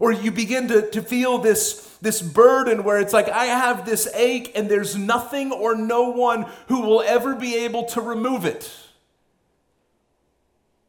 Or 0.00 0.10
you 0.10 0.32
begin 0.32 0.66
to, 0.68 0.90
to 0.90 1.02
feel 1.02 1.38
this, 1.38 1.96
this 2.00 2.22
burden 2.22 2.82
where 2.82 2.98
it's 2.98 3.12
like, 3.12 3.28
I 3.28 3.44
have 3.44 3.84
this 3.84 4.08
ache 4.14 4.50
and 4.56 4.68
there's 4.68 4.96
nothing 4.96 5.52
or 5.52 5.76
no 5.76 6.08
one 6.08 6.46
who 6.68 6.80
will 6.80 7.02
ever 7.02 7.36
be 7.36 7.54
able 7.64 7.84
to 7.84 8.00
remove 8.00 8.46
it. 8.46 8.68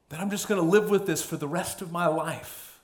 That 0.10 0.22
I'm 0.22 0.30
just 0.30 0.48
going 0.48 0.62
to 0.62 0.68
live 0.68 0.90
with 0.90 1.06
this 1.06 1.22
for 1.22 1.36
the 1.36 1.48
rest 1.48 1.82
of 1.82 1.92
my 1.92 2.08
life. 2.08 2.80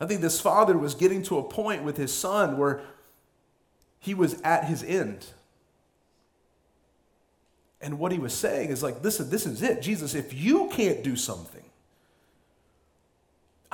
I 0.00 0.06
think 0.06 0.20
this 0.20 0.40
father 0.40 0.76
was 0.76 0.96
getting 0.96 1.22
to 1.24 1.38
a 1.38 1.42
point 1.44 1.84
with 1.84 1.96
his 1.96 2.12
son 2.12 2.58
where 2.58 2.82
he 4.00 4.14
was 4.14 4.40
at 4.42 4.64
his 4.64 4.82
end. 4.82 5.24
And 7.80 8.00
what 8.00 8.10
he 8.10 8.18
was 8.18 8.32
saying 8.32 8.70
is 8.70 8.82
like, 8.82 9.02
listen, 9.04 9.30
this 9.30 9.46
is 9.46 9.62
it. 9.62 9.82
Jesus, 9.82 10.16
if 10.16 10.34
you 10.34 10.68
can't 10.72 11.04
do 11.04 11.14
something, 11.14 11.61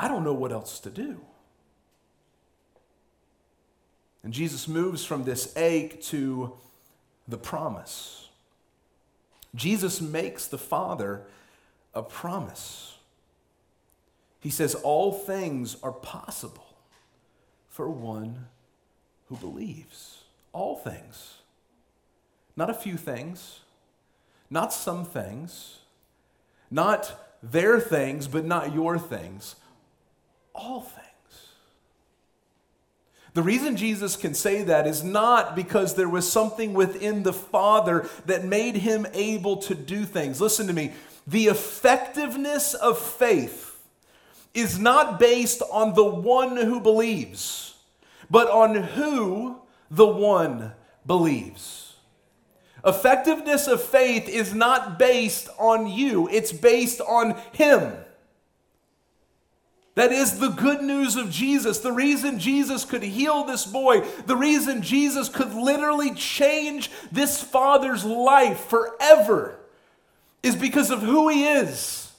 I 0.00 0.06
don't 0.06 0.22
know 0.22 0.32
what 0.32 0.52
else 0.52 0.78
to 0.80 0.90
do. 0.90 1.20
And 4.22 4.32
Jesus 4.32 4.68
moves 4.68 5.04
from 5.04 5.24
this 5.24 5.56
ache 5.56 6.00
to 6.04 6.52
the 7.26 7.36
promise. 7.36 8.28
Jesus 9.56 10.00
makes 10.00 10.46
the 10.46 10.58
Father 10.58 11.22
a 11.94 12.02
promise. 12.02 12.96
He 14.40 14.50
says, 14.50 14.76
All 14.76 15.12
things 15.12 15.76
are 15.82 15.92
possible 15.92 16.76
for 17.68 17.90
one 17.90 18.46
who 19.26 19.36
believes. 19.36 20.22
All 20.52 20.76
things. 20.76 21.34
not 22.56 22.70
a 22.70 22.74
few 22.74 22.96
things, 22.96 23.60
not 24.50 24.72
some 24.72 25.04
things, 25.04 25.78
not 26.70 27.36
their 27.42 27.78
things, 27.78 28.26
but 28.26 28.44
not 28.44 28.74
your 28.74 28.98
things, 28.98 29.54
all 30.58 30.80
things. 30.80 31.06
The 33.34 33.42
reason 33.42 33.76
Jesus 33.76 34.16
can 34.16 34.34
say 34.34 34.64
that 34.64 34.86
is 34.86 35.04
not 35.04 35.54
because 35.54 35.94
there 35.94 36.08
was 36.08 36.30
something 36.30 36.74
within 36.74 37.22
the 37.22 37.32
Father 37.32 38.08
that 38.26 38.44
made 38.44 38.76
him 38.76 39.06
able 39.12 39.58
to 39.58 39.74
do 39.74 40.04
things. 40.04 40.40
Listen 40.40 40.66
to 40.66 40.72
me. 40.72 40.92
The 41.26 41.46
effectiveness 41.46 42.74
of 42.74 42.98
faith 42.98 43.78
is 44.54 44.78
not 44.78 45.20
based 45.20 45.62
on 45.70 45.94
the 45.94 46.04
one 46.04 46.56
who 46.56 46.80
believes, 46.80 47.76
but 48.30 48.50
on 48.50 48.74
who 48.74 49.60
the 49.90 50.06
one 50.06 50.72
believes. 51.06 51.94
Effectiveness 52.84 53.66
of 53.66 53.82
faith 53.82 54.28
is 54.28 54.54
not 54.54 54.98
based 54.98 55.48
on 55.58 55.86
you, 55.86 56.28
it's 56.30 56.52
based 56.52 57.00
on 57.00 57.36
Him. 57.52 57.92
That 59.98 60.12
is 60.12 60.38
the 60.38 60.50
good 60.50 60.80
news 60.80 61.16
of 61.16 61.28
Jesus. 61.28 61.80
The 61.80 61.90
reason 61.90 62.38
Jesus 62.38 62.84
could 62.84 63.02
heal 63.02 63.42
this 63.42 63.66
boy, 63.66 64.02
the 64.26 64.36
reason 64.36 64.80
Jesus 64.80 65.28
could 65.28 65.52
literally 65.52 66.14
change 66.14 66.88
this 67.10 67.42
father's 67.42 68.04
life 68.04 68.60
forever 68.66 69.58
is 70.40 70.54
because 70.54 70.92
of 70.92 71.02
who 71.02 71.28
he 71.28 71.48
is. 71.48 72.12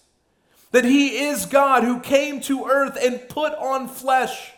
That 0.73 0.83
he 0.83 1.19
is 1.19 1.45
God 1.45 1.85
who 1.85 2.01
came 2.01 2.41
to 2.41 2.65
earth 2.65 2.97
and 3.01 3.29
put 3.29 3.53
on 3.53 3.87
flesh. 3.87 4.51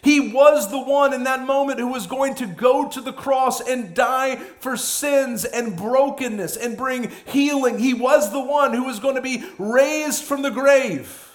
He 0.00 0.32
was 0.32 0.70
the 0.70 0.80
one 0.80 1.12
in 1.12 1.24
that 1.24 1.44
moment 1.44 1.78
who 1.78 1.88
was 1.88 2.06
going 2.06 2.36
to 2.36 2.46
go 2.46 2.88
to 2.88 3.02
the 3.02 3.12
cross 3.12 3.60
and 3.60 3.94
die 3.94 4.36
for 4.36 4.78
sins 4.78 5.44
and 5.44 5.76
brokenness 5.76 6.56
and 6.56 6.78
bring 6.78 7.12
healing. 7.26 7.80
He 7.80 7.92
was 7.92 8.32
the 8.32 8.42
one 8.42 8.72
who 8.72 8.84
was 8.84 8.98
going 8.98 9.16
to 9.16 9.20
be 9.20 9.44
raised 9.58 10.24
from 10.24 10.40
the 10.40 10.50
grave. 10.50 11.31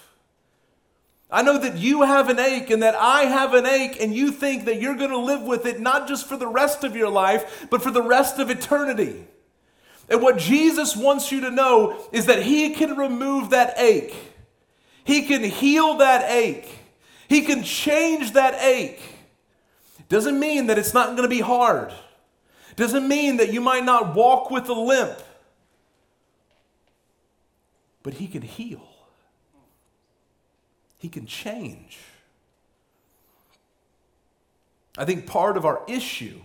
I 1.30 1.42
know 1.42 1.58
that 1.58 1.76
you 1.76 2.02
have 2.02 2.30
an 2.30 2.38
ache 2.38 2.70
and 2.70 2.82
that 2.82 2.94
I 2.94 3.24
have 3.24 3.52
an 3.52 3.66
ache, 3.66 4.00
and 4.00 4.14
you 4.14 4.32
think 4.32 4.64
that 4.64 4.80
you're 4.80 4.96
going 4.96 5.10
to 5.10 5.18
live 5.18 5.42
with 5.42 5.66
it 5.66 5.78
not 5.78 6.08
just 6.08 6.26
for 6.26 6.38
the 6.38 6.46
rest 6.46 6.84
of 6.84 6.96
your 6.96 7.10
life, 7.10 7.66
but 7.68 7.82
for 7.82 7.90
the 7.90 8.02
rest 8.02 8.38
of 8.38 8.48
eternity. 8.48 9.26
And 10.08 10.22
what 10.22 10.38
Jesus 10.38 10.96
wants 10.96 11.30
you 11.30 11.42
to 11.42 11.50
know 11.50 12.02
is 12.12 12.26
that 12.26 12.42
He 12.42 12.70
can 12.70 12.96
remove 12.96 13.50
that 13.50 13.74
ache, 13.78 14.14
He 15.04 15.26
can 15.26 15.42
heal 15.42 15.98
that 15.98 16.30
ache, 16.30 16.70
He 17.28 17.42
can 17.42 17.62
change 17.62 18.32
that 18.32 18.54
ache. 18.62 19.02
Doesn't 20.08 20.40
mean 20.40 20.68
that 20.68 20.78
it's 20.78 20.94
not 20.94 21.08
going 21.08 21.24
to 21.24 21.28
be 21.28 21.42
hard, 21.42 21.92
doesn't 22.76 23.06
mean 23.06 23.36
that 23.36 23.52
you 23.52 23.60
might 23.60 23.84
not 23.84 24.14
walk 24.14 24.50
with 24.50 24.66
a 24.70 24.72
limp, 24.72 25.18
but 28.02 28.14
He 28.14 28.28
can 28.28 28.40
heal. 28.40 28.97
He 30.98 31.08
can 31.08 31.26
change. 31.26 31.98
I 34.98 35.04
think 35.04 35.26
part 35.26 35.56
of 35.56 35.64
our 35.64 35.82
issue, 35.86 36.40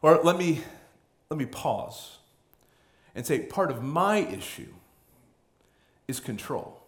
or 0.00 0.20
let 0.22 0.38
me, 0.38 0.60
let 1.30 1.36
me 1.36 1.46
pause 1.46 2.18
and 3.14 3.26
say 3.26 3.40
part 3.40 3.70
of 3.70 3.82
my 3.82 4.18
issue 4.18 4.72
is 6.06 6.20
control. 6.20 6.80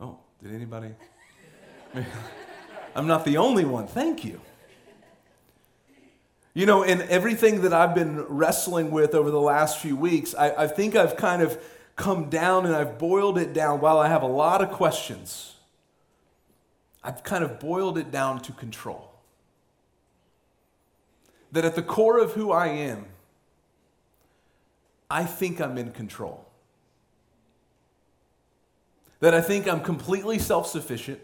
Oh, 0.00 0.18
did 0.42 0.54
anybody? 0.54 0.94
I'm 2.94 3.06
not 3.06 3.26
the 3.26 3.36
only 3.36 3.66
one. 3.66 3.86
Thank 3.86 4.24
you. 4.24 4.40
You 6.54 6.66
know, 6.66 6.82
in 6.82 7.02
everything 7.02 7.62
that 7.62 7.72
I've 7.72 7.94
been 7.94 8.22
wrestling 8.22 8.90
with 8.90 9.14
over 9.14 9.30
the 9.30 9.40
last 9.40 9.78
few 9.78 9.94
weeks, 9.94 10.34
I, 10.34 10.64
I 10.64 10.66
think 10.66 10.96
I've 10.96 11.16
kind 11.16 11.42
of 11.42 11.62
come 11.98 12.30
down 12.30 12.64
and 12.64 12.74
I've 12.74 12.96
boiled 12.96 13.36
it 13.36 13.52
down 13.52 13.80
while 13.80 13.98
I 13.98 14.08
have 14.08 14.22
a 14.22 14.26
lot 14.26 14.62
of 14.62 14.70
questions. 14.70 15.56
I've 17.02 17.22
kind 17.22 17.44
of 17.44 17.60
boiled 17.60 17.98
it 17.98 18.10
down 18.10 18.40
to 18.42 18.52
control. 18.52 19.10
That 21.52 21.64
at 21.64 21.74
the 21.74 21.82
core 21.82 22.18
of 22.18 22.32
who 22.32 22.52
I 22.52 22.68
am, 22.68 23.06
I 25.10 25.24
think 25.24 25.60
I'm 25.60 25.76
in 25.76 25.90
control. 25.90 26.46
That 29.20 29.34
I 29.34 29.40
think 29.40 29.66
I'm 29.66 29.80
completely 29.80 30.38
self 30.38 30.68
sufficient 30.68 31.20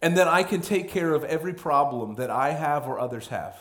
and 0.00 0.16
that 0.16 0.28
I 0.28 0.44
can 0.44 0.60
take 0.60 0.88
care 0.90 1.12
of 1.12 1.24
every 1.24 1.54
problem 1.54 2.14
that 2.14 2.30
I 2.30 2.50
have 2.50 2.86
or 2.86 3.00
others 3.00 3.28
have. 3.28 3.58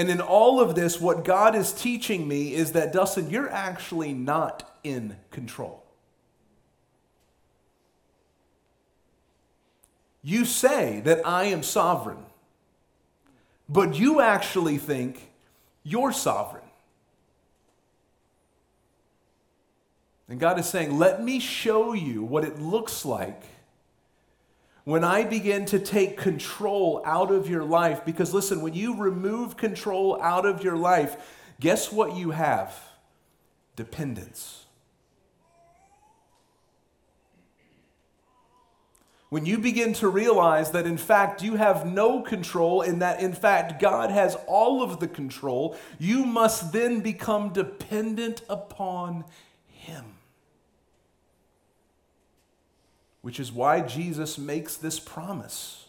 And 0.00 0.08
in 0.08 0.22
all 0.22 0.62
of 0.62 0.74
this, 0.74 0.98
what 0.98 1.26
God 1.26 1.54
is 1.54 1.74
teaching 1.74 2.26
me 2.26 2.54
is 2.54 2.72
that, 2.72 2.90
Dustin, 2.90 3.28
you're 3.28 3.50
actually 3.50 4.14
not 4.14 4.78
in 4.82 5.18
control. 5.30 5.84
You 10.22 10.46
say 10.46 11.00
that 11.00 11.26
I 11.26 11.44
am 11.44 11.62
sovereign, 11.62 12.24
but 13.68 13.94
you 13.94 14.22
actually 14.22 14.78
think 14.78 15.32
you're 15.82 16.12
sovereign. 16.12 16.64
And 20.30 20.40
God 20.40 20.58
is 20.58 20.64
saying, 20.64 20.98
let 20.98 21.22
me 21.22 21.40
show 21.40 21.92
you 21.92 22.22
what 22.22 22.44
it 22.44 22.58
looks 22.58 23.04
like 23.04 23.42
when 24.84 25.04
I 25.04 25.24
begin 25.24 25.66
to 25.66 25.78
take 25.78 26.16
control 26.16 27.02
out 27.04 27.30
of 27.30 27.48
your 27.48 27.64
life, 27.64 28.04
because 28.04 28.32
listen, 28.32 28.62
when 28.62 28.74
you 28.74 28.96
remove 28.96 29.56
control 29.56 30.20
out 30.22 30.46
of 30.46 30.64
your 30.64 30.76
life, 30.76 31.16
guess 31.60 31.92
what 31.92 32.16
you 32.16 32.30
have? 32.30 32.78
Dependence. 33.76 34.64
When 39.28 39.46
you 39.46 39.58
begin 39.58 39.92
to 39.94 40.08
realize 40.08 40.72
that 40.72 40.86
in 40.86 40.96
fact 40.96 41.40
you 41.40 41.54
have 41.54 41.86
no 41.86 42.20
control 42.20 42.82
and 42.82 43.00
that 43.00 43.20
in 43.20 43.32
fact 43.32 43.80
God 43.80 44.10
has 44.10 44.36
all 44.48 44.82
of 44.82 44.98
the 44.98 45.06
control, 45.06 45.76
you 46.00 46.24
must 46.24 46.72
then 46.72 46.98
become 46.98 47.52
dependent 47.52 48.42
upon 48.48 49.24
Him 49.68 50.04
which 53.22 53.38
is 53.38 53.52
why 53.52 53.80
Jesus 53.80 54.38
makes 54.38 54.76
this 54.76 54.98
promise 54.98 55.88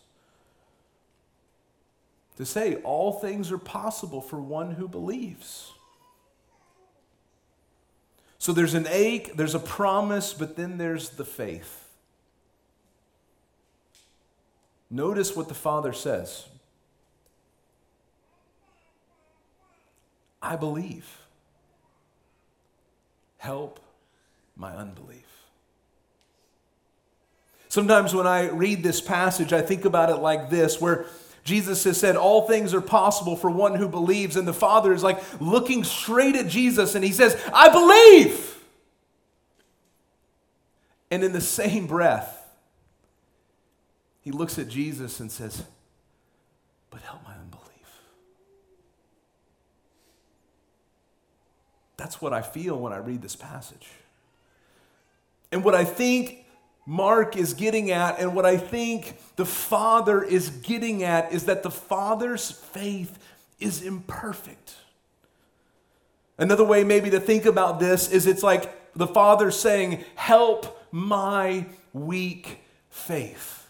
to 2.37 2.45
say, 2.45 2.75
All 2.75 3.13
things 3.13 3.51
are 3.51 3.57
possible 3.57 4.21
for 4.21 4.39
one 4.39 4.71
who 4.71 4.87
believes. 4.87 5.71
So 8.37 8.53
there's 8.53 8.73
an 8.73 8.87
ache, 8.89 9.35
there's 9.35 9.53
a 9.53 9.59
promise, 9.59 10.33
but 10.33 10.55
then 10.55 10.79
there's 10.79 11.11
the 11.11 11.25
faith. 11.25 11.87
Notice 14.89 15.35
what 15.35 15.47
the 15.47 15.53
Father 15.53 15.93
says 15.93 16.47
I 20.41 20.55
believe. 20.55 21.19
Help 23.37 23.79
my 24.55 24.75
unbelief. 24.75 25.30
Sometimes 27.71 28.13
when 28.13 28.27
I 28.27 28.49
read 28.49 28.83
this 28.83 28.99
passage, 28.99 29.53
I 29.53 29.61
think 29.61 29.85
about 29.85 30.09
it 30.09 30.17
like 30.17 30.49
this, 30.49 30.81
where 30.81 31.05
Jesus 31.45 31.85
has 31.85 31.97
said, 31.97 32.17
All 32.17 32.45
things 32.45 32.73
are 32.73 32.81
possible 32.81 33.37
for 33.37 33.49
one 33.49 33.75
who 33.75 33.87
believes. 33.87 34.35
And 34.35 34.45
the 34.45 34.53
Father 34.53 34.91
is 34.91 35.03
like 35.03 35.23
looking 35.39 35.85
straight 35.85 36.35
at 36.35 36.49
Jesus 36.49 36.95
and 36.95 37.05
he 37.05 37.13
says, 37.13 37.41
I 37.53 37.69
believe. 37.69 38.61
And 41.09 41.23
in 41.23 41.31
the 41.31 41.39
same 41.39 41.87
breath, 41.87 42.45
he 44.19 44.31
looks 44.31 44.59
at 44.59 44.67
Jesus 44.67 45.21
and 45.21 45.31
says, 45.31 45.63
But 46.89 46.99
help 47.03 47.23
my 47.23 47.35
unbelief. 47.35 47.61
That's 51.95 52.21
what 52.21 52.33
I 52.33 52.41
feel 52.41 52.77
when 52.77 52.91
I 52.91 52.97
read 52.97 53.21
this 53.21 53.37
passage. 53.37 53.87
And 55.53 55.63
what 55.63 55.73
I 55.73 55.85
think 55.85 56.41
Mark 56.85 57.37
is 57.37 57.53
getting 57.53 57.91
at, 57.91 58.19
and 58.19 58.35
what 58.35 58.45
I 58.45 58.57
think 58.57 59.17
the 59.35 59.45
Father 59.45 60.23
is 60.23 60.49
getting 60.49 61.03
at, 61.03 61.31
is 61.31 61.45
that 61.45 61.63
the 61.63 61.71
Father's 61.71 62.51
faith 62.51 63.19
is 63.59 63.81
imperfect. 63.83 64.75
Another 66.37 66.63
way, 66.63 66.83
maybe, 66.83 67.11
to 67.11 67.19
think 67.19 67.45
about 67.45 67.79
this 67.79 68.09
is 68.09 68.25
it's 68.25 68.41
like 68.41 68.93
the 68.95 69.07
Father 69.07 69.51
saying, 69.51 70.03
Help 70.15 70.83
my 70.91 71.67
weak 71.93 72.59
faith. 72.89 73.67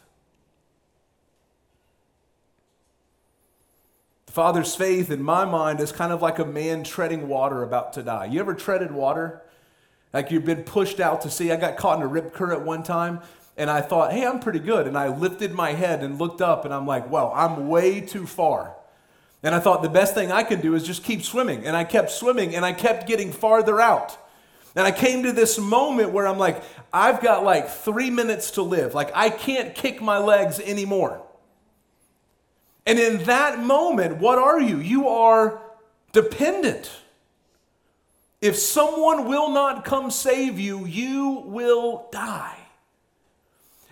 The 4.27 4.31
Father's 4.31 4.73
faith, 4.73 5.11
in 5.11 5.21
my 5.21 5.43
mind, 5.43 5.81
is 5.81 5.91
kind 5.91 6.13
of 6.13 6.21
like 6.21 6.39
a 6.39 6.45
man 6.45 6.85
treading 6.85 7.27
water 7.27 7.63
about 7.63 7.91
to 7.93 8.03
die. 8.03 8.25
You 8.25 8.39
ever 8.39 8.53
treaded 8.53 8.91
water? 8.91 9.40
Like 10.13 10.31
you've 10.31 10.45
been 10.45 10.63
pushed 10.63 10.99
out 10.99 11.21
to 11.21 11.29
sea. 11.29 11.51
I 11.51 11.55
got 11.55 11.77
caught 11.77 11.97
in 11.97 12.03
a 12.03 12.07
rip 12.07 12.33
current 12.33 12.61
one 12.61 12.83
time, 12.83 13.21
and 13.57 13.69
I 13.69 13.81
thought, 13.81 14.11
hey, 14.11 14.25
I'm 14.25 14.39
pretty 14.39 14.59
good. 14.59 14.87
And 14.87 14.97
I 14.97 15.07
lifted 15.07 15.53
my 15.53 15.71
head 15.71 16.03
and 16.03 16.19
looked 16.19 16.41
up, 16.41 16.65
and 16.65 16.73
I'm 16.73 16.85
like, 16.85 17.09
wow, 17.09 17.31
I'm 17.33 17.67
way 17.67 18.01
too 18.01 18.25
far. 18.25 18.75
And 19.43 19.55
I 19.55 19.59
thought 19.59 19.81
the 19.81 19.89
best 19.89 20.13
thing 20.13 20.31
I 20.31 20.43
can 20.43 20.61
do 20.61 20.75
is 20.75 20.83
just 20.83 21.03
keep 21.03 21.23
swimming. 21.23 21.65
And 21.65 21.75
I 21.75 21.83
kept 21.83 22.11
swimming, 22.11 22.55
and 22.55 22.65
I 22.65 22.73
kept 22.73 23.07
getting 23.07 23.31
farther 23.31 23.79
out. 23.79 24.17
And 24.75 24.85
I 24.85 24.91
came 24.91 25.23
to 25.23 25.31
this 25.31 25.59
moment 25.59 26.11
where 26.11 26.27
I'm 26.27 26.37
like, 26.37 26.63
I've 26.93 27.21
got 27.21 27.43
like 27.43 27.69
three 27.69 28.09
minutes 28.09 28.51
to 28.51 28.61
live. 28.61 28.93
Like, 28.93 29.11
I 29.15 29.29
can't 29.29 29.75
kick 29.75 30.01
my 30.01 30.17
legs 30.17 30.59
anymore. 30.59 31.21
And 32.85 32.97
in 32.97 33.23
that 33.25 33.59
moment, 33.59 34.17
what 34.17 34.37
are 34.37 34.59
you? 34.59 34.77
You 34.77 35.09
are 35.09 35.61
dependent. 36.13 36.89
If 38.41 38.57
someone 38.57 39.27
will 39.27 39.49
not 39.49 39.85
come 39.85 40.09
save 40.09 40.59
you, 40.59 40.85
you 40.85 41.43
will 41.45 42.07
die. 42.11 42.57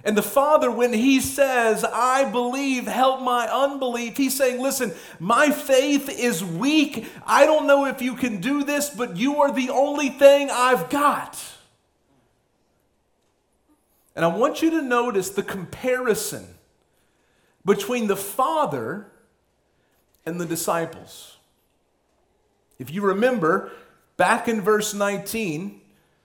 And 0.04 0.18
the 0.18 0.24
Father, 0.24 0.72
when 0.72 0.92
He 0.92 1.20
says, 1.20 1.84
I 1.84 2.30
believe, 2.30 2.88
help 2.88 3.22
my 3.22 3.48
unbelief, 3.48 4.18
He's 4.18 4.36
saying, 4.36 4.62
Listen, 4.62 4.92
my 5.20 5.52
faith 5.52 6.10
is 6.10 6.44
weak. 6.44 7.06
I 7.28 7.46
don't 7.46 7.68
know 7.68 7.86
if 7.86 8.02
you 8.02 8.16
can 8.16 8.42
do 8.42 8.64
this, 8.64 8.90
but 8.90 9.18
you 9.18 9.42
are 9.42 9.52
the 9.52 9.70
only 9.70 10.10
thing 10.10 10.50
I've 10.52 10.90
got. 10.90 11.38
And 14.16 14.26
I 14.26 14.30
want 14.30 14.62
you 14.62 14.72
to 14.72 14.82
notice 14.82 15.30
the 15.30 15.44
comparison 15.44 16.48
between 17.64 18.08
the 18.08 18.18
Father 18.18 19.12
and 20.26 20.42
the 20.42 20.46
disciples. 20.46 21.38
If 22.80 22.92
you 22.92 23.02
remember, 23.02 23.72
back 24.20 24.50
in 24.50 24.60
verse 24.60 24.94
19, 24.94 25.80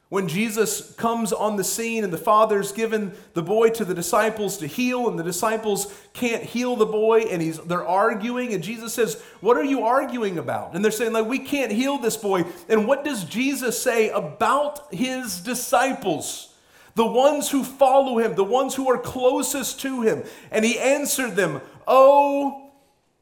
when 0.08 0.26
Jesus 0.26 0.92
comes 0.96 1.32
on 1.32 1.54
the 1.54 1.62
scene 1.62 2.02
and 2.02 2.12
the 2.12 2.18
Father's 2.18 2.72
given 2.72 3.12
the 3.34 3.42
boy 3.42 3.70
to 3.70 3.84
the 3.84 3.94
disciples 3.94 4.58
to 4.58 4.66
heal, 4.66 5.08
and 5.08 5.16
the 5.16 5.22
disciples 5.22 5.94
can't 6.12 6.42
heal 6.42 6.74
the 6.74 6.86
boy, 6.86 7.20
and 7.20 7.40
he's, 7.40 7.58
they're 7.60 7.86
arguing, 7.86 8.52
and 8.52 8.64
Jesus 8.64 8.92
says, 8.92 9.22
What 9.40 9.56
are 9.56 9.64
you 9.64 9.84
arguing 9.84 10.38
about? 10.38 10.74
And 10.74 10.84
they're 10.84 10.90
saying, 10.90 11.12
like, 11.12 11.26
we 11.26 11.38
can't 11.38 11.70
heal 11.70 11.98
this 11.98 12.16
boy. 12.16 12.44
And 12.68 12.88
what 12.88 13.04
does 13.04 13.24
Jesus 13.24 13.80
say 13.80 14.10
about 14.10 14.92
his 14.92 15.40
disciples? 15.40 16.52
The 16.96 17.06
ones 17.06 17.48
who 17.48 17.62
follow 17.62 18.18
him, 18.18 18.34
the 18.34 18.42
ones 18.42 18.74
who 18.74 18.90
are 18.90 18.98
closest 18.98 19.80
to 19.82 20.02
him. 20.02 20.24
And 20.50 20.64
he 20.64 20.80
answered 20.80 21.36
them, 21.36 21.60
Oh, 21.86 22.72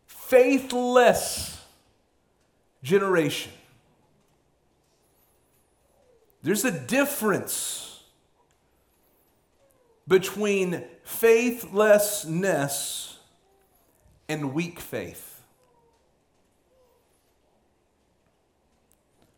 faithless 0.06 1.60
generation. 2.82 3.52
There's 6.42 6.64
a 6.64 6.72
difference 6.72 8.02
between 10.08 10.82
faithlessness 11.04 13.18
and 14.28 14.52
weak 14.52 14.80
faith. 14.80 15.40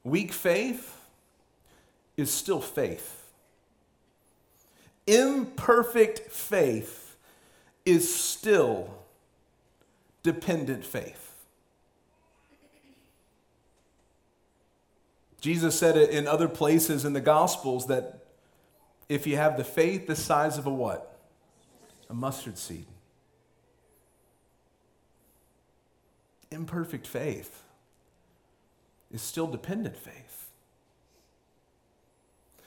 Weak 0.03 0.33
faith 0.33 0.97
is 2.17 2.33
still 2.33 2.61
faith. 2.61 3.33
Imperfect 5.07 6.31
faith 6.31 7.17
is 7.85 8.15
still 8.15 8.95
dependent 10.23 10.85
faith. 10.85 11.24
Jesus 15.45 15.79
said 15.79 15.99
it 15.99 16.09
in 16.09 16.27
other 16.27 16.49
places 16.49 17.05
in 17.05 17.13
the 17.13 17.21
Gospels 17.21 17.89
that 17.89 18.25
if 19.11 19.27
you 19.27 19.37
have 19.37 19.59
the 19.59 19.63
faith 19.63 20.07
the 20.07 20.17
size 20.17 20.57
of 20.57 20.65
a 20.65 20.71
what? 20.71 21.19
A 22.09 22.15
mustard 22.15 22.57
seed. 22.57 22.87
Imperfect 26.51 27.07
faith 27.07 27.63
is 29.13 29.21
still 29.21 29.47
dependent 29.47 29.99
faith. 29.99 30.49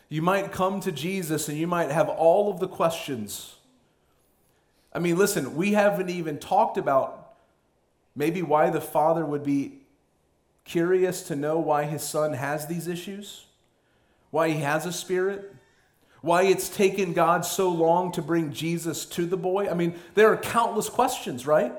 You 0.07 0.21
might 0.21 0.51
come 0.51 0.79
to 0.81 0.91
Jesus 0.91 1.49
and 1.49 1.57
you 1.57 1.65
might 1.65 1.89
have 1.89 2.09
all 2.09 2.51
of 2.51 2.59
the 2.59 2.67
questions. 2.67 3.55
I 4.93 4.99
mean, 4.99 5.17
listen, 5.17 5.55
we 5.55 5.71
haven't 5.73 6.11
even 6.11 6.37
talked 6.37 6.77
about 6.77 7.33
maybe 8.15 8.43
why 8.43 8.69
the 8.69 8.81
Father 8.81 9.25
would 9.25 9.43
be 9.43 9.79
curious 10.67 11.23
to 11.23 11.35
know 11.35 11.57
why 11.57 11.85
his 11.85 12.03
son 12.03 12.33
has 12.33 12.67
these 12.67 12.87
issues, 12.87 13.45
why 14.29 14.49
he 14.49 14.59
has 14.59 14.85
a 14.85 14.91
spirit, 14.91 15.55
why 16.21 16.43
it's 16.43 16.67
taken 16.67 17.13
God 17.13 17.45
so 17.45 17.69
long 17.69 18.11
to 18.11 18.21
bring 18.21 18.51
Jesus 18.51 19.05
to 19.05 19.25
the 19.25 19.37
boy. 19.37 19.69
I 19.69 19.73
mean, 19.73 19.95
there 20.13 20.31
are 20.31 20.37
countless 20.37 20.89
questions, 20.89 21.47
right? 21.47 21.73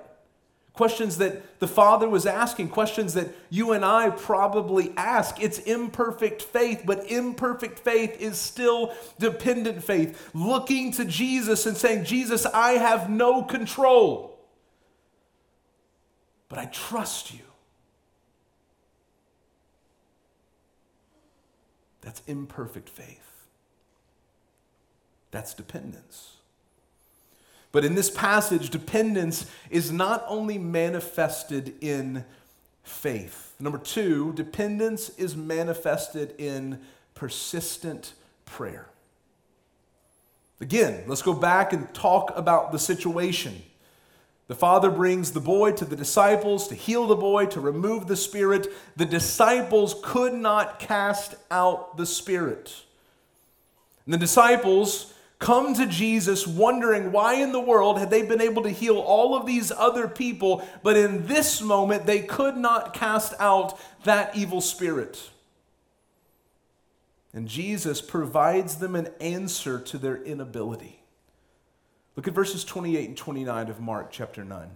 Questions 0.73 1.19
that 1.19 1.59
the 1.59 1.69
Father 1.69 2.09
was 2.09 2.25
asking, 2.25 2.69
questions 2.69 3.15
that 3.15 3.29
you 3.51 3.73
and 3.73 3.85
I 3.85 4.11
probably 4.11 4.93
ask. 4.97 5.43
It's 5.43 5.59
imperfect 5.59 6.41
faith, 6.41 6.85
but 6.87 7.11
imperfect 7.11 7.81
faith 7.81 8.19
is 8.21 8.39
still 8.39 8.95
dependent 9.19 9.85
faith. 9.85 10.31
Looking 10.33 10.93
to 10.93 11.05
Jesus 11.05 11.67
and 11.67 11.77
saying, 11.77 12.05
Jesus, 12.05 12.47
I 12.47 12.73
have 12.73 13.11
no 13.11 13.43
control, 13.43 14.39
but 16.49 16.59
I 16.59 16.67
trust 16.67 17.35
you. 17.35 17.48
That's 22.09 22.23
imperfect 22.27 22.89
faith. 22.89 23.45
That's 25.31 25.53
dependence. 25.53 26.37
But 27.71 27.85
in 27.85 27.95
this 27.97 28.09
passage, 28.09 28.71
dependence 28.71 29.45
is 29.69 29.93
not 29.93 30.25
only 30.27 30.57
manifested 30.57 31.75
in 31.83 32.25
faith. 32.83 33.53
Number 33.61 33.77
two, 33.77 34.33
dependence 34.33 35.11
is 35.19 35.37
manifested 35.37 36.35
in 36.39 36.81
persistent 37.15 38.15
prayer. 38.47 38.87
Again, 40.63 41.05
let's 41.09 41.21
go 41.21 41.35
back 41.35 41.75
and 41.75 41.93
talk 41.93 42.33
about 42.35 42.73
the 42.73 42.79
situation. 42.79 43.63
The 44.49 44.55
father 44.55 44.91
brings 44.91 45.33
the 45.33 45.41
boy 45.41 45.73
to 45.73 45.85
the 45.85 45.95
disciples 45.95 46.69
to 46.69 46.75
heal 46.75 47.07
the 47.07 47.15
boy, 47.15 47.47
to 47.47 47.61
remove 47.61 48.07
the 48.07 48.17
spirit. 48.17 48.67
The 48.97 49.05
disciples 49.05 49.95
could 50.03 50.33
not 50.33 50.79
cast 50.79 51.35
out 51.51 51.99
the 51.99 52.07
spirit. 52.07 52.75
And 54.07 54.15
the 54.15 54.19
disciples 54.19 55.13
come 55.39 55.75
to 55.75 55.87
Jesus 55.87 56.47
wondering 56.47 57.13
why 57.13 57.35
in 57.35 57.53
the 57.53 57.61
world 57.61 57.99
had 57.99 58.09
they 58.09 58.23
been 58.23 58.41
able 58.41 58.63
to 58.63 58.71
heal 58.71 58.99
all 58.99 59.37
of 59.37 59.47
these 59.47 59.71
other 59.71 60.09
people, 60.09 60.67
but 60.83 60.97
in 60.97 61.27
this 61.27 61.61
moment 61.61 62.07
they 62.07 62.21
could 62.21 62.57
not 62.57 62.95
cast 62.95 63.35
out 63.39 63.79
that 64.05 64.35
evil 64.35 64.63
spirit. 64.63 65.31
And 67.35 67.47
Jesus 67.47 68.01
provides 68.01 68.77
them 68.77 68.97
an 68.97 69.11
answer 69.21 69.79
to 69.79 69.99
their 69.99 70.17
inability. 70.17 70.98
Look 72.19 72.27
at 72.27 72.35
verses 72.35 72.65
28 72.65 73.11
and 73.11 73.17
29 73.17 73.69
of 73.69 73.79
Mark 73.79 74.09
chapter 74.11 74.45
9. 74.45 74.69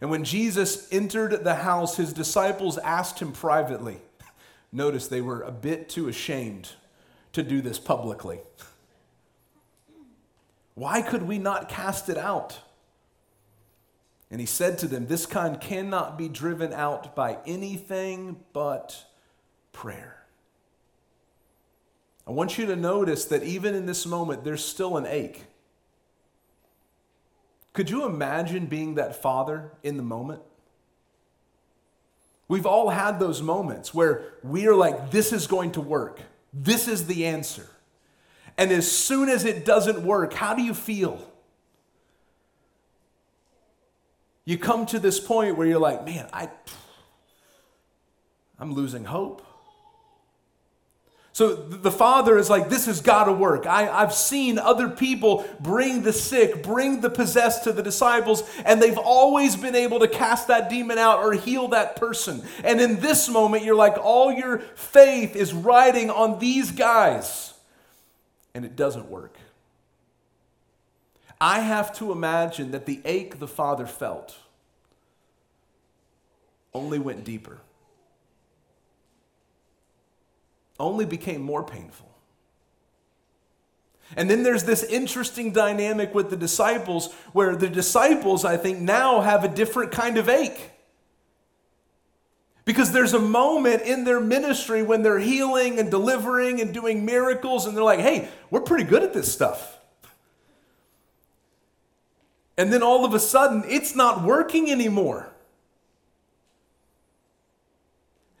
And 0.00 0.10
when 0.10 0.24
Jesus 0.24 0.88
entered 0.90 1.44
the 1.44 1.56
house, 1.56 1.98
his 1.98 2.14
disciples 2.14 2.78
asked 2.78 3.18
him 3.18 3.32
privately. 3.32 3.98
Notice 4.72 5.08
they 5.08 5.20
were 5.20 5.42
a 5.42 5.52
bit 5.52 5.90
too 5.90 6.08
ashamed 6.08 6.70
to 7.34 7.42
do 7.42 7.60
this 7.60 7.78
publicly. 7.78 8.40
Why 10.76 11.02
could 11.02 11.24
we 11.24 11.36
not 11.36 11.68
cast 11.68 12.08
it 12.08 12.16
out? 12.16 12.60
And 14.30 14.40
he 14.40 14.46
said 14.46 14.78
to 14.78 14.88
them, 14.88 15.08
This 15.08 15.26
kind 15.26 15.60
cannot 15.60 16.16
be 16.16 16.30
driven 16.30 16.72
out 16.72 17.14
by 17.14 17.36
anything 17.44 18.36
but 18.54 19.04
prayer. 19.72 20.21
I 22.26 22.30
want 22.30 22.56
you 22.56 22.66
to 22.66 22.76
notice 22.76 23.24
that 23.26 23.42
even 23.42 23.74
in 23.74 23.86
this 23.86 24.06
moment, 24.06 24.44
there's 24.44 24.64
still 24.64 24.96
an 24.96 25.06
ache. 25.06 25.44
Could 27.72 27.90
you 27.90 28.04
imagine 28.04 28.66
being 28.66 28.96
that 28.96 29.20
father 29.20 29.72
in 29.82 29.96
the 29.96 30.02
moment? 30.02 30.42
We've 32.48 32.66
all 32.66 32.90
had 32.90 33.18
those 33.18 33.40
moments 33.40 33.94
where 33.94 34.34
we 34.42 34.66
are 34.66 34.74
like, 34.74 35.10
this 35.10 35.32
is 35.32 35.46
going 35.46 35.72
to 35.72 35.80
work. 35.80 36.20
This 36.52 36.86
is 36.86 37.06
the 37.06 37.26
answer. 37.26 37.66
And 38.58 38.70
as 38.70 38.90
soon 38.90 39.30
as 39.30 39.44
it 39.46 39.64
doesn't 39.64 40.04
work, 40.04 40.34
how 40.34 40.54
do 40.54 40.62
you 40.62 40.74
feel? 40.74 41.26
You 44.44 44.58
come 44.58 44.84
to 44.86 44.98
this 44.98 45.18
point 45.18 45.56
where 45.56 45.66
you're 45.66 45.78
like, 45.78 46.04
man, 46.04 46.28
I, 46.32 46.50
I'm 48.58 48.74
losing 48.74 49.04
hope. 49.04 49.46
So 51.34 51.54
the 51.54 51.90
father 51.90 52.36
is 52.36 52.50
like, 52.50 52.68
this 52.68 52.84
has 52.84 53.00
got 53.00 53.24
to 53.24 53.32
work. 53.32 53.66
I, 53.66 53.88
I've 53.88 54.12
seen 54.12 54.58
other 54.58 54.90
people 54.90 55.46
bring 55.60 56.02
the 56.02 56.12
sick, 56.12 56.62
bring 56.62 57.00
the 57.00 57.08
possessed 57.08 57.64
to 57.64 57.72
the 57.72 57.82
disciples, 57.82 58.42
and 58.66 58.82
they've 58.82 58.98
always 58.98 59.56
been 59.56 59.74
able 59.74 60.00
to 60.00 60.08
cast 60.08 60.48
that 60.48 60.68
demon 60.68 60.98
out 60.98 61.20
or 61.20 61.32
heal 61.32 61.68
that 61.68 61.96
person. 61.96 62.42
And 62.62 62.82
in 62.82 63.00
this 63.00 63.30
moment, 63.30 63.64
you're 63.64 63.74
like, 63.74 63.96
all 63.96 64.30
your 64.30 64.58
faith 64.74 65.34
is 65.34 65.54
riding 65.54 66.10
on 66.10 66.38
these 66.38 66.70
guys. 66.70 67.54
and 68.54 68.64
it 68.64 68.76
doesn't 68.76 69.08
work. 69.08 69.36
I 71.40 71.60
have 71.60 71.92
to 71.98 72.12
imagine 72.12 72.70
that 72.70 72.86
the 72.86 73.00
ache 73.04 73.38
the 73.38 73.48
father 73.48 73.86
felt 73.86 74.36
only 76.74 76.98
went 76.98 77.24
deeper, 77.24 77.58
only 80.82 81.06
became 81.06 81.40
more 81.40 81.62
painful. 81.62 82.08
And 84.16 84.28
then 84.28 84.42
there's 84.42 84.64
this 84.64 84.82
interesting 84.82 85.52
dynamic 85.52 86.14
with 86.14 86.28
the 86.28 86.36
disciples 86.36 87.12
where 87.32 87.56
the 87.56 87.68
disciples, 87.68 88.44
I 88.44 88.58
think, 88.58 88.78
now 88.78 89.22
have 89.22 89.44
a 89.44 89.48
different 89.48 89.92
kind 89.92 90.18
of 90.18 90.28
ache. 90.28 90.70
Because 92.64 92.92
there's 92.92 93.14
a 93.14 93.18
moment 93.18 93.82
in 93.82 94.04
their 94.04 94.20
ministry 94.20 94.82
when 94.82 95.02
they're 95.02 95.18
healing 95.18 95.78
and 95.78 95.90
delivering 95.90 96.60
and 96.60 96.72
doing 96.72 97.04
miracles, 97.04 97.66
and 97.66 97.76
they're 97.76 97.82
like, 97.82 98.00
hey, 98.00 98.28
we're 98.50 98.60
pretty 98.60 98.84
good 98.84 99.02
at 99.02 99.14
this 99.14 99.32
stuff. 99.32 99.78
And 102.58 102.72
then 102.72 102.82
all 102.82 103.04
of 103.04 103.14
a 103.14 103.18
sudden, 103.18 103.64
it's 103.66 103.96
not 103.96 104.22
working 104.22 104.70
anymore. 104.70 105.31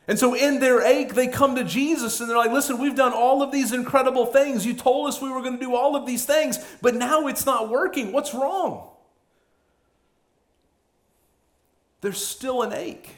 And 0.08 0.18
so, 0.18 0.34
in 0.34 0.58
their 0.58 0.82
ache, 0.82 1.14
they 1.14 1.28
come 1.28 1.54
to 1.54 1.64
Jesus 1.64 2.20
and 2.20 2.28
they're 2.28 2.36
like, 2.36 2.50
Listen, 2.50 2.78
we've 2.78 2.96
done 2.96 3.12
all 3.12 3.42
of 3.42 3.52
these 3.52 3.72
incredible 3.72 4.26
things. 4.26 4.66
You 4.66 4.74
told 4.74 5.08
us 5.08 5.22
we 5.22 5.30
were 5.30 5.40
going 5.40 5.54
to 5.54 5.60
do 5.60 5.74
all 5.76 5.94
of 5.94 6.06
these 6.06 6.24
things, 6.24 6.58
but 6.80 6.94
now 6.94 7.28
it's 7.28 7.46
not 7.46 7.68
working. 7.68 8.12
What's 8.12 8.34
wrong? 8.34 8.88
There's 12.00 12.24
still 12.24 12.62
an 12.62 12.72
ache. 12.72 13.10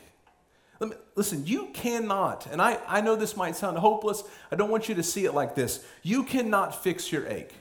Listen, 1.17 1.47
you 1.47 1.71
cannot, 1.73 2.47
and 2.51 2.61
I, 2.61 2.79
I 2.87 3.01
know 3.01 3.17
this 3.17 3.37
might 3.37 3.57
sound 3.57 3.79
hopeless. 3.79 4.25
I 4.51 4.57
don't 4.57 4.71
want 4.71 4.89
you 4.89 4.97
to 4.97 5.03
see 5.03 5.25
it 5.25 5.33
like 5.33 5.55
this. 5.55 5.83
You 6.03 6.25
cannot 6.25 6.83
fix 6.83 7.11
your 7.11 7.27
ache. 7.27 7.55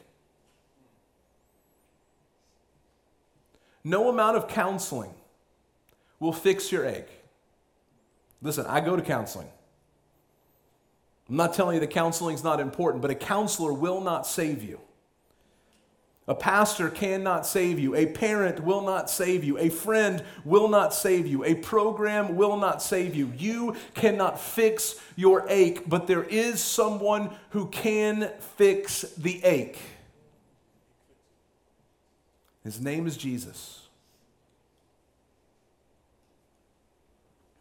No 3.83 4.09
amount 4.09 4.37
of 4.37 4.47
counseling 4.47 5.13
will 6.19 6.33
fix 6.33 6.71
your 6.71 6.85
ache. 6.85 7.22
Listen, 8.43 8.65
I 8.67 8.81
go 8.81 8.95
to 8.95 9.01
counseling. 9.01 9.47
I'm 11.29 11.37
not 11.37 11.53
telling 11.53 11.75
you 11.75 11.79
that 11.79 11.89
counseling 11.89 12.35
is 12.35 12.43
not 12.43 12.59
important, 12.59 13.01
but 13.01 13.09
a 13.09 13.15
counselor 13.15 13.73
will 13.73 14.01
not 14.01 14.27
save 14.27 14.61
you. 14.61 14.79
A 16.27 16.35
pastor 16.35 16.89
cannot 16.89 17.45
save 17.45 17.79
you. 17.79 17.95
A 17.95 18.05
parent 18.05 18.63
will 18.63 18.81
not 18.81 19.09
save 19.09 19.43
you. 19.43 19.57
A 19.57 19.69
friend 19.69 20.23
will 20.45 20.69
not 20.69 20.93
save 20.93 21.27
you. 21.27 21.43
A 21.43 21.55
program 21.55 22.35
will 22.35 22.55
not 22.55 22.81
save 22.81 23.13
you. 23.13 23.33
You 23.37 23.75
cannot 23.93 24.39
fix 24.39 24.95
your 25.17 25.45
ache, 25.49 25.87
but 25.87 26.07
there 26.07 26.23
is 26.23 26.61
someone 26.61 27.29
who 27.49 27.67
can 27.67 28.31
fix 28.57 29.01
the 29.17 29.43
ache. 29.43 29.79
His 32.63 32.79
name 32.79 33.05
is 33.05 33.17
Jesus. 33.17 33.82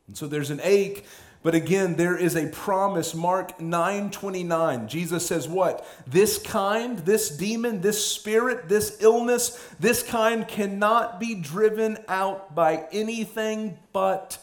And 0.06 0.16
so 0.16 0.26
there's 0.26 0.50
an 0.50 0.60
ache, 0.62 1.04
but 1.42 1.54
again, 1.54 1.96
there 1.96 2.16
is 2.16 2.36
a 2.36 2.46
promise. 2.48 3.14
Mark 3.14 3.60
9 3.60 4.10
29. 4.10 4.88
Jesus 4.88 5.26
says, 5.26 5.48
What? 5.48 5.84
This 6.06 6.38
kind, 6.38 6.98
this 7.00 7.30
demon, 7.30 7.80
this 7.80 8.04
spirit, 8.06 8.68
this 8.68 8.98
illness, 9.00 9.58
this 9.80 10.02
kind 10.02 10.46
cannot 10.46 11.18
be 11.18 11.34
driven 11.34 11.98
out 12.06 12.54
by 12.54 12.86
anything 12.92 13.78
but 13.92 14.38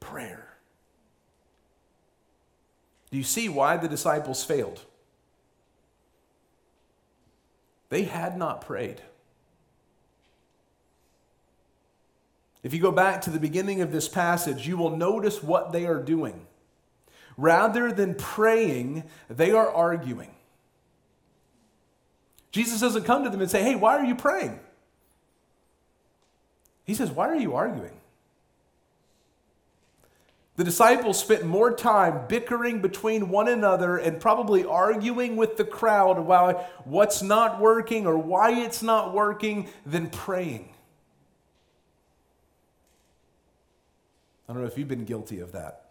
prayer. 0.00 0.48
Do 3.10 3.16
you 3.16 3.24
see 3.24 3.48
why 3.48 3.76
the 3.76 3.88
disciples 3.88 4.44
failed? 4.44 4.84
They 7.88 8.04
had 8.04 8.38
not 8.38 8.62
prayed. 8.62 9.02
If 12.62 12.74
you 12.74 12.80
go 12.80 12.92
back 12.92 13.22
to 13.22 13.30
the 13.30 13.40
beginning 13.40 13.80
of 13.80 13.92
this 13.92 14.08
passage, 14.08 14.66
you 14.68 14.76
will 14.76 14.96
notice 14.96 15.42
what 15.42 15.72
they 15.72 15.86
are 15.86 16.02
doing. 16.02 16.46
Rather 17.36 17.90
than 17.90 18.14
praying, 18.14 19.04
they 19.28 19.50
are 19.52 19.70
arguing. 19.70 20.34
Jesus 22.52 22.80
doesn't 22.80 23.04
come 23.04 23.24
to 23.24 23.30
them 23.30 23.40
and 23.40 23.50
say, 23.50 23.62
Hey, 23.62 23.76
why 23.76 23.96
are 23.96 24.04
you 24.04 24.14
praying? 24.14 24.58
He 26.84 26.94
says, 26.94 27.10
Why 27.10 27.28
are 27.28 27.36
you 27.36 27.54
arguing? 27.54 27.92
The 30.56 30.64
disciples 30.64 31.18
spent 31.18 31.44
more 31.44 31.72
time 31.72 32.26
bickering 32.28 32.82
between 32.82 33.30
one 33.30 33.48
another 33.48 33.96
and 33.96 34.20
probably 34.20 34.66
arguing 34.66 35.36
with 35.36 35.56
the 35.56 35.64
crowd 35.64 36.18
about 36.18 36.62
what's 36.84 37.22
not 37.22 37.58
working 37.60 38.06
or 38.06 38.18
why 38.18 38.50
it's 38.50 38.82
not 38.82 39.14
working 39.14 39.70
than 39.86 40.10
praying. 40.10 40.68
I 44.50 44.52
don't 44.52 44.62
know 44.62 44.68
if 44.68 44.76
you've 44.76 44.88
been 44.88 45.04
guilty 45.04 45.38
of 45.38 45.52
that, 45.52 45.90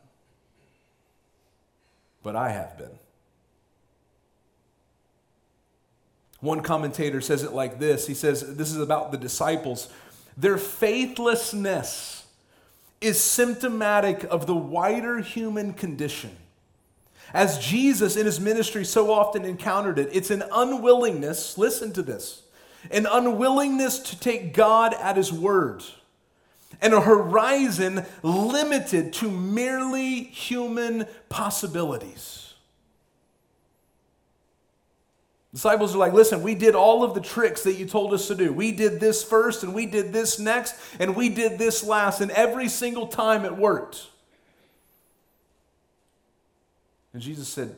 but 2.21 2.35
I 2.35 2.49
have 2.49 2.77
been. 2.77 2.91
One 6.41 6.59
commentator 6.59 7.21
says 7.21 7.43
it 7.43 7.53
like 7.53 7.79
this 7.79 8.05
He 8.05 8.13
says, 8.13 8.57
This 8.57 8.69
is 8.69 8.81
about 8.81 9.13
the 9.13 9.17
disciples. 9.17 9.87
Their 10.35 10.57
faithlessness 10.57 12.27
is 12.99 13.17
symptomatic 13.17 14.25
of 14.25 14.45
the 14.45 14.55
wider 14.55 15.19
human 15.19 15.71
condition. 15.71 16.35
As 17.33 17.59
Jesus 17.59 18.17
in 18.17 18.25
his 18.25 18.41
ministry 18.41 18.83
so 18.83 19.13
often 19.13 19.45
encountered 19.45 19.97
it, 19.99 20.09
it's 20.11 20.31
an 20.31 20.43
unwillingness, 20.51 21.57
listen 21.57 21.93
to 21.93 22.01
this, 22.01 22.41
an 22.91 23.07
unwillingness 23.09 23.99
to 23.99 24.19
take 24.19 24.53
God 24.53 24.93
at 24.95 25.15
his 25.15 25.31
word 25.31 25.81
and 26.81 26.93
a 26.93 27.01
horizon 27.01 28.05
limited 28.23 29.13
to 29.13 29.29
merely 29.29 30.23
human 30.23 31.05
possibilities. 31.29 32.53
Disciples 35.53 35.95
are 35.95 35.97
like, 35.97 36.13
listen, 36.13 36.43
we 36.43 36.53
did 36.53 36.75
all 36.75 37.03
of 37.03 37.15
the 37.15 37.21
tricks 37.21 37.63
that 37.63 37.73
you 37.73 37.87
told 37.87 38.13
us 38.13 38.27
to 38.27 38.35
do. 38.35 38.53
We 38.53 38.71
did 38.71 38.99
this 38.99 39.23
first, 39.23 39.63
and 39.63 39.73
we 39.73 39.87
did 39.87 40.13
this 40.13 40.37
next, 40.37 40.75
and 40.99 41.15
we 41.15 41.29
did 41.29 41.57
this 41.57 41.83
last, 41.83 42.21
and 42.21 42.29
every 42.31 42.69
single 42.69 43.07
time 43.07 43.45
it 43.45 43.57
worked. 43.57 44.07
And 47.13 47.21
Jesus 47.21 47.47
said, 47.47 47.75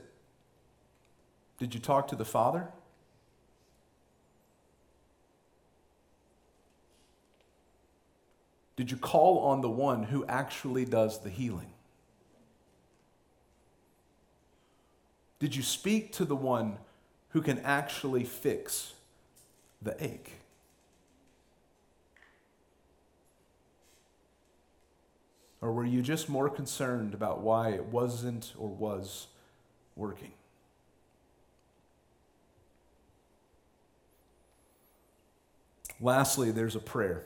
Did 1.59 1.73
you 1.73 1.79
talk 1.79 2.09
to 2.09 2.15
the 2.17 2.25
Father? 2.25 2.67
Did 8.75 8.89
you 8.91 8.97
call 8.97 9.39
on 9.39 9.61
the 9.61 9.69
one 9.69 10.03
who 10.03 10.25
actually 10.25 10.85
does 10.85 11.19
the 11.19 11.29
healing? 11.29 11.71
Did 15.39 15.55
you 15.55 15.63
speak 15.63 16.13
to 16.13 16.25
the 16.25 16.35
one 16.35 16.77
who 17.29 17.41
can 17.41 17.59
actually 17.59 18.23
fix 18.23 18.93
the 19.81 20.01
ache? 20.03 20.33
Or 25.61 25.71
were 25.71 25.85
you 25.85 26.01
just 26.01 26.27
more 26.27 26.49
concerned 26.49 27.13
about 27.13 27.41
why 27.41 27.69
it 27.69 27.85
wasn't 27.85 28.53
or 28.57 28.67
was 28.67 29.27
working? 29.95 30.31
Lastly, 35.99 36.49
there's 36.49 36.75
a 36.75 36.79
prayer. 36.79 37.25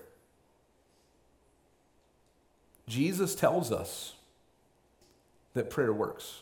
Jesus 2.88 3.36
tells 3.36 3.72
us 3.72 4.14
that 5.54 5.70
prayer 5.70 5.94
works. 5.94 6.42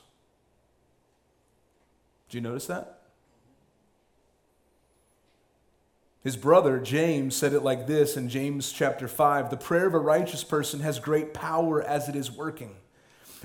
Do 2.30 2.38
you 2.38 2.42
notice 2.42 2.66
that? 2.68 3.00
His 6.24 6.38
brother 6.38 6.80
James 6.80 7.36
said 7.36 7.54
it 7.54 7.64
like 7.64 7.86
this 7.86 8.16
in 8.16 8.30
James 8.30 8.72
chapter 8.72 9.08
5 9.08 9.50
The 9.50 9.58
prayer 9.58 9.88
of 9.88 9.94
a 9.94 10.00
righteous 10.00 10.44
person 10.44 10.80
has 10.80 11.00
great 11.00 11.34
power 11.34 11.82
as 11.82 12.10
it 12.10 12.16
is 12.16 12.32
working. 12.32 12.76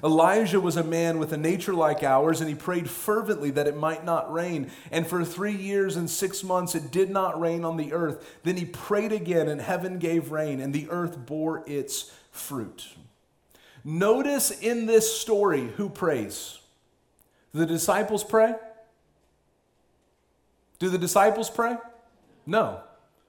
Elijah 0.02 0.60
was 0.60 0.76
a 0.76 0.84
man 0.84 1.18
with 1.18 1.32
a 1.32 1.36
nature 1.36 1.74
like 1.74 2.04
ours, 2.04 2.40
and 2.40 2.48
he 2.48 2.54
prayed 2.54 2.88
fervently 2.88 3.50
that 3.50 3.66
it 3.66 3.76
might 3.76 4.04
not 4.04 4.32
rain. 4.32 4.70
And 4.92 5.04
for 5.04 5.24
three 5.24 5.56
years 5.56 5.96
and 5.96 6.08
six 6.08 6.44
months 6.44 6.76
it 6.76 6.92
did 6.92 7.10
not 7.10 7.40
rain 7.40 7.64
on 7.64 7.76
the 7.76 7.92
earth. 7.92 8.38
Then 8.44 8.56
he 8.56 8.64
prayed 8.64 9.10
again, 9.10 9.48
and 9.48 9.60
heaven 9.60 9.98
gave 9.98 10.30
rain, 10.30 10.60
and 10.60 10.72
the 10.72 10.88
earth 10.88 11.26
bore 11.26 11.64
its 11.66 12.12
fruit. 12.38 12.88
Notice 13.84 14.50
in 14.50 14.86
this 14.86 15.20
story 15.20 15.68
who 15.76 15.88
prays. 15.88 16.58
The 17.52 17.66
disciples 17.66 18.24
pray? 18.24 18.54
Do 20.78 20.88
the 20.88 20.98
disciples 20.98 21.50
pray? 21.50 21.76
No. 22.46 22.80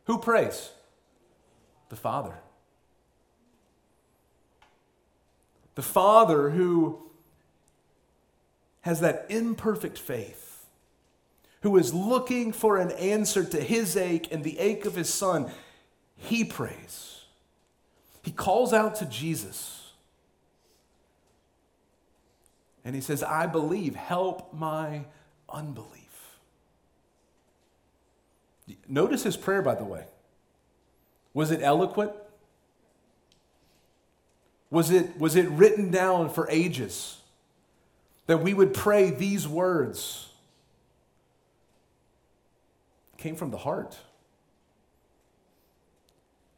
Who 0.06 0.18
prays? 0.18 0.72
The 1.90 1.96
Father. 1.96 2.36
The 5.76 5.82
Father 5.82 6.50
who 6.50 7.00
has 8.82 9.02
that 9.02 9.26
imperfect 9.30 9.98
faith, 9.98 10.66
who 11.62 11.78
is 11.78 11.94
looking 11.94 12.52
for 12.52 12.78
an 12.78 12.92
answer 12.92 13.44
to 13.44 13.62
his 13.62 13.96
ache 13.98 14.32
and 14.32 14.44
the 14.44 14.60
ache 14.60 14.86
of 14.86 14.96
his 14.96 15.12
son, 15.14 15.52
he 16.16 16.44
prays. 16.44 17.09
He 18.22 18.32
calls 18.32 18.74
out 18.74 18.96
to 18.96 19.06
Jesus. 19.06 19.92
And 22.84 22.96
he 22.96 23.02
says, 23.02 23.24
I 23.24 23.46
believe, 23.46 23.96
help 23.96 24.54
my 24.54 25.06
unbelief. 25.48 26.00
Notice 28.88 29.24
his 29.24 29.38
prayer, 29.38 29.62
by 29.62 29.76
the 29.76 29.84
way. 29.84 30.06
Was 31.34 31.52
it 31.52 31.62
eloquent? 31.62 32.12
Was 34.72 34.92
it, 34.92 35.18
was 35.20 35.36
it 35.36 35.50
written 35.50 35.90
down 35.90 36.30
for 36.30 36.48
ages? 36.50 37.18
That 38.28 38.44
we 38.44 38.54
would 38.54 38.74
pray 38.74 39.10
these 39.10 39.48
words. 39.48 40.30
It 43.14 43.22
came 43.22 43.36
from 43.36 43.52
the 43.52 43.58
heart. 43.58 43.98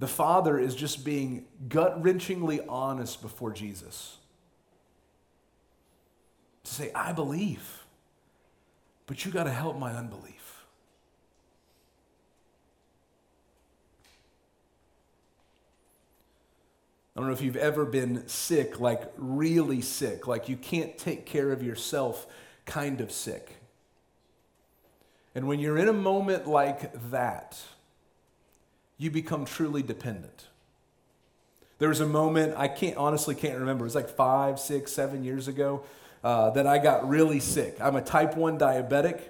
The 0.01 0.07
Father 0.07 0.57
is 0.57 0.73
just 0.73 1.05
being 1.05 1.45
gut 1.69 2.01
wrenchingly 2.01 2.65
honest 2.67 3.21
before 3.21 3.51
Jesus. 3.51 4.17
To 6.63 6.73
say, 6.73 6.91
I 6.95 7.13
believe, 7.13 7.83
but 9.05 9.23
you 9.23 9.31
got 9.31 9.43
to 9.43 9.51
help 9.51 9.77
my 9.77 9.91
unbelief. 9.93 10.65
I 17.15 17.19
don't 17.19 17.27
know 17.27 17.33
if 17.35 17.43
you've 17.43 17.55
ever 17.55 17.85
been 17.85 18.27
sick, 18.27 18.79
like 18.79 19.03
really 19.17 19.81
sick, 19.81 20.25
like 20.25 20.49
you 20.49 20.57
can't 20.57 20.97
take 20.97 21.27
care 21.27 21.51
of 21.51 21.61
yourself, 21.61 22.25
kind 22.65 23.01
of 23.01 23.11
sick. 23.11 23.57
And 25.35 25.47
when 25.47 25.59
you're 25.59 25.77
in 25.77 25.89
a 25.89 25.93
moment 25.93 26.47
like 26.47 26.91
that, 27.11 27.61
you 29.01 29.09
become 29.09 29.45
truly 29.45 29.81
dependent. 29.81 30.45
There 31.79 31.89
was 31.89 32.01
a 32.01 32.05
moment, 32.05 32.53
I 32.55 32.67
can't 32.67 32.97
honestly 32.97 33.33
can't 33.33 33.57
remember, 33.57 33.83
it 33.83 33.87
was 33.87 33.95
like 33.95 34.09
five, 34.09 34.59
six, 34.59 34.91
seven 34.91 35.23
years 35.23 35.47
ago, 35.47 35.83
uh, 36.23 36.51
that 36.51 36.67
I 36.67 36.77
got 36.77 37.09
really 37.09 37.39
sick. 37.39 37.77
I'm 37.81 37.95
a 37.95 38.03
type 38.03 38.37
1 38.37 38.59
diabetic, 38.59 39.21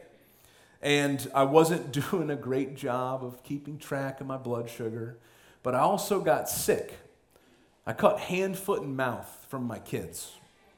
and 0.81 1.25
I 1.33 1.43
wasn't 1.43 1.93
doing 2.11 2.29
a 2.29 2.35
great 2.35 2.75
job 2.75 3.23
of 3.23 3.45
keeping 3.45 3.77
track 3.77 4.19
of 4.19 4.27
my 4.27 4.35
blood 4.35 4.69
sugar, 4.69 5.15
but 5.63 5.73
I 5.73 5.79
also 5.79 6.19
got 6.19 6.49
sick. 6.49 6.99
I 7.87 7.93
caught 7.93 8.19
hand, 8.19 8.57
foot, 8.57 8.81
and 8.81 8.97
mouth 8.97 9.45
from 9.47 9.63
my 9.63 9.79
kids. 9.79 10.33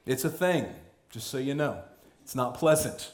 It's 0.06 0.24
a 0.24 0.30
thing, 0.30 0.68
just 1.10 1.26
so 1.26 1.38
you 1.38 1.56
know. 1.56 1.82
It's 2.22 2.36
not 2.36 2.54
pleasant. 2.54 3.10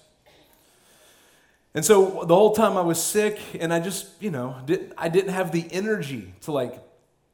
And 1.74 1.84
so 1.84 2.24
the 2.24 2.34
whole 2.34 2.54
time 2.54 2.76
I 2.76 2.80
was 2.80 3.00
sick, 3.02 3.38
and 3.60 3.72
I 3.72 3.78
just, 3.78 4.08
you 4.20 4.30
know, 4.30 4.56
didn't, 4.64 4.92
I 4.98 5.08
didn't 5.08 5.32
have 5.32 5.52
the 5.52 5.66
energy 5.70 6.34
to 6.42 6.52
like 6.52 6.82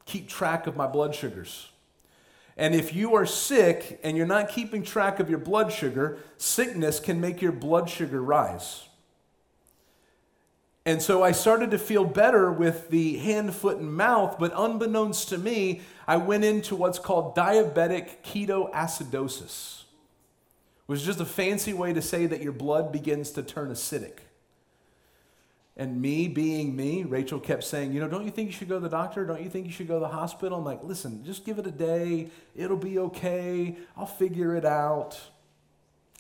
keep 0.04 0.28
track 0.28 0.66
of 0.66 0.76
my 0.76 0.86
blood 0.86 1.14
sugars. 1.14 1.70
And 2.56 2.74
if 2.74 2.94
you 2.94 3.14
are 3.14 3.26
sick 3.26 4.00
and 4.02 4.16
you're 4.16 4.26
not 4.26 4.48
keeping 4.48 4.82
track 4.82 5.20
of 5.20 5.28
your 5.28 5.38
blood 5.38 5.72
sugar, 5.72 6.18
sickness 6.38 7.00
can 7.00 7.20
make 7.20 7.42
your 7.42 7.52
blood 7.52 7.88
sugar 7.90 8.22
rise. 8.22 8.88
And 10.86 11.02
so 11.02 11.22
I 11.22 11.32
started 11.32 11.72
to 11.72 11.78
feel 11.78 12.04
better 12.04 12.52
with 12.52 12.90
the 12.90 13.16
hand, 13.18 13.54
foot, 13.54 13.78
and 13.78 13.92
mouth, 13.92 14.36
but 14.38 14.52
unbeknownst 14.54 15.30
to 15.30 15.38
me, 15.38 15.80
I 16.06 16.16
went 16.16 16.44
into 16.44 16.76
what's 16.76 17.00
called 17.00 17.34
diabetic 17.34 18.22
ketoacidosis, 18.22 19.82
which 20.86 21.00
is 21.00 21.04
just 21.04 21.20
a 21.20 21.24
fancy 21.24 21.72
way 21.72 21.92
to 21.92 22.00
say 22.00 22.26
that 22.26 22.40
your 22.40 22.52
blood 22.52 22.92
begins 22.92 23.32
to 23.32 23.42
turn 23.42 23.70
acidic. 23.70 24.18
And 25.78 26.00
me 26.00 26.26
being 26.26 26.74
me, 26.74 27.04
Rachel 27.04 27.38
kept 27.38 27.62
saying, 27.62 27.92
You 27.92 28.00
know, 28.00 28.08
don't 28.08 28.24
you 28.24 28.30
think 28.30 28.48
you 28.48 28.52
should 28.52 28.68
go 28.68 28.76
to 28.76 28.80
the 28.80 28.88
doctor? 28.88 29.26
Don't 29.26 29.42
you 29.42 29.50
think 29.50 29.66
you 29.66 29.72
should 29.72 29.88
go 29.88 29.94
to 29.94 30.00
the 30.00 30.08
hospital? 30.08 30.58
I'm 30.58 30.64
like, 30.64 30.82
Listen, 30.82 31.22
just 31.24 31.44
give 31.44 31.58
it 31.58 31.66
a 31.66 31.70
day. 31.70 32.28
It'll 32.54 32.78
be 32.78 32.98
okay. 32.98 33.76
I'll 33.96 34.06
figure 34.06 34.56
it 34.56 34.64
out. 34.64 35.20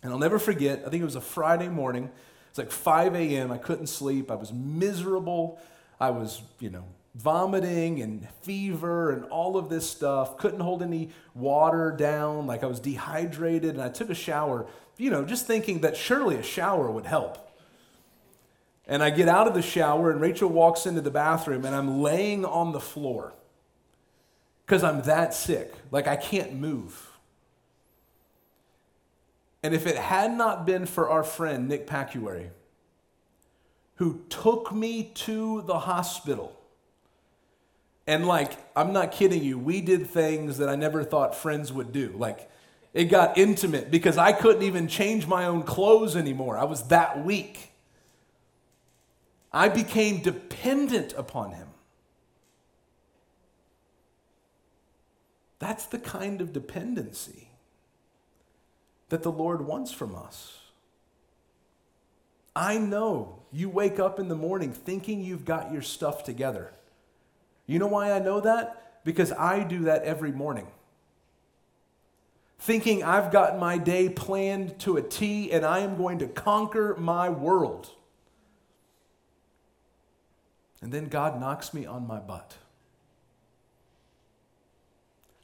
And 0.02 0.12
I'll 0.12 0.18
never 0.18 0.38
forget, 0.38 0.82
I 0.86 0.90
think 0.90 1.00
it 1.00 1.06
was 1.06 1.16
a 1.16 1.22
Friday 1.22 1.68
morning. 1.68 2.10
It's 2.50 2.58
like 2.58 2.70
5 2.70 3.14
a.m. 3.14 3.50
I 3.50 3.58
couldn't 3.58 3.88
sleep. 3.88 4.30
I 4.30 4.34
was 4.34 4.52
miserable. 4.52 5.58
I 5.98 6.10
was, 6.10 6.42
you 6.60 6.70
know, 6.70 6.84
vomiting 7.14 8.02
and 8.02 8.28
fever 8.42 9.10
and 9.10 9.24
all 9.26 9.56
of 9.56 9.70
this 9.70 9.88
stuff. 9.88 10.36
Couldn't 10.36 10.60
hold 10.60 10.82
any 10.82 11.10
water 11.34 11.90
down. 11.90 12.46
Like 12.46 12.62
I 12.62 12.66
was 12.66 12.78
dehydrated. 12.78 13.70
And 13.74 13.82
I 13.82 13.88
took 13.88 14.10
a 14.10 14.14
shower, 14.14 14.66
you 14.98 15.10
know, 15.10 15.24
just 15.24 15.46
thinking 15.46 15.80
that 15.80 15.96
surely 15.96 16.36
a 16.36 16.42
shower 16.42 16.90
would 16.90 17.06
help. 17.06 17.45
And 18.86 19.02
I 19.02 19.10
get 19.10 19.28
out 19.28 19.48
of 19.48 19.54
the 19.54 19.62
shower, 19.62 20.10
and 20.10 20.20
Rachel 20.20 20.48
walks 20.48 20.86
into 20.86 21.00
the 21.00 21.10
bathroom, 21.10 21.64
and 21.64 21.74
I'm 21.74 22.00
laying 22.02 22.44
on 22.44 22.72
the 22.72 22.80
floor 22.80 23.34
because 24.64 24.84
I'm 24.84 25.02
that 25.02 25.34
sick. 25.34 25.72
Like 25.90 26.06
I 26.06 26.16
can't 26.16 26.54
move. 26.54 27.10
And 29.62 29.74
if 29.74 29.86
it 29.86 29.96
had 29.96 30.32
not 30.32 30.64
been 30.64 30.86
for 30.86 31.08
our 31.08 31.24
friend 31.24 31.68
Nick 31.68 31.88
Pacuary, 31.88 32.50
who 33.96 34.20
took 34.28 34.72
me 34.72 35.10
to 35.14 35.62
the 35.62 35.80
hospital, 35.80 36.56
and 38.06 38.26
like, 38.26 38.52
I'm 38.76 38.92
not 38.92 39.10
kidding 39.10 39.42
you, 39.42 39.58
we 39.58 39.80
did 39.80 40.06
things 40.06 40.58
that 40.58 40.68
I 40.68 40.76
never 40.76 41.02
thought 41.02 41.34
friends 41.34 41.72
would 41.72 41.92
do. 41.92 42.14
Like, 42.16 42.48
it 42.94 43.06
got 43.06 43.36
intimate 43.36 43.90
because 43.90 44.16
I 44.16 44.32
couldn't 44.32 44.62
even 44.62 44.86
change 44.86 45.26
my 45.26 45.46
own 45.46 45.64
clothes 45.64 46.14
anymore. 46.14 46.56
I 46.56 46.64
was 46.64 46.84
that 46.88 47.24
weak. 47.24 47.72
I 49.56 49.70
became 49.70 50.20
dependent 50.20 51.14
upon 51.14 51.52
him. 51.52 51.68
That's 55.58 55.86
the 55.86 55.98
kind 55.98 56.42
of 56.42 56.52
dependency 56.52 57.48
that 59.08 59.22
the 59.22 59.32
Lord 59.32 59.66
wants 59.66 59.92
from 59.92 60.14
us. 60.14 60.58
I 62.54 62.76
know 62.76 63.44
you 63.50 63.70
wake 63.70 63.98
up 63.98 64.20
in 64.20 64.28
the 64.28 64.34
morning 64.34 64.72
thinking 64.72 65.24
you've 65.24 65.46
got 65.46 65.72
your 65.72 65.80
stuff 65.80 66.22
together. 66.22 66.74
You 67.66 67.78
know 67.78 67.86
why 67.86 68.12
I 68.12 68.18
know 68.18 68.40
that? 68.42 69.04
Because 69.04 69.32
I 69.32 69.64
do 69.64 69.84
that 69.84 70.02
every 70.02 70.32
morning. 70.32 70.66
Thinking 72.58 73.02
I've 73.02 73.32
got 73.32 73.58
my 73.58 73.78
day 73.78 74.10
planned 74.10 74.78
to 74.80 74.98
a 74.98 75.02
T 75.02 75.50
and 75.50 75.64
I 75.64 75.78
am 75.78 75.96
going 75.96 76.18
to 76.18 76.26
conquer 76.26 76.94
my 76.98 77.30
world. 77.30 77.92
And 80.86 80.94
then 80.94 81.06
God 81.06 81.40
knocks 81.40 81.74
me 81.74 81.84
on 81.84 82.06
my 82.06 82.20
butt 82.20 82.58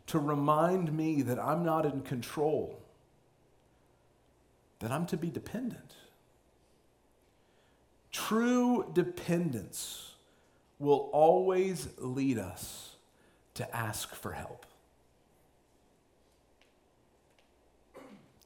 to 0.06 0.20
remind 0.20 0.92
me 0.92 1.20
that 1.22 1.36
I'm 1.36 1.64
not 1.64 1.84
in 1.84 2.02
control 2.02 2.80
that 4.78 4.92
I'm 4.92 5.04
to 5.06 5.16
be 5.16 5.30
dependent. 5.30 5.96
True 8.12 8.88
dependence 8.92 10.12
will 10.78 11.10
always 11.12 11.88
lead 11.98 12.38
us 12.38 12.94
to 13.54 13.76
ask 13.76 14.14
for 14.14 14.30
help. 14.30 14.64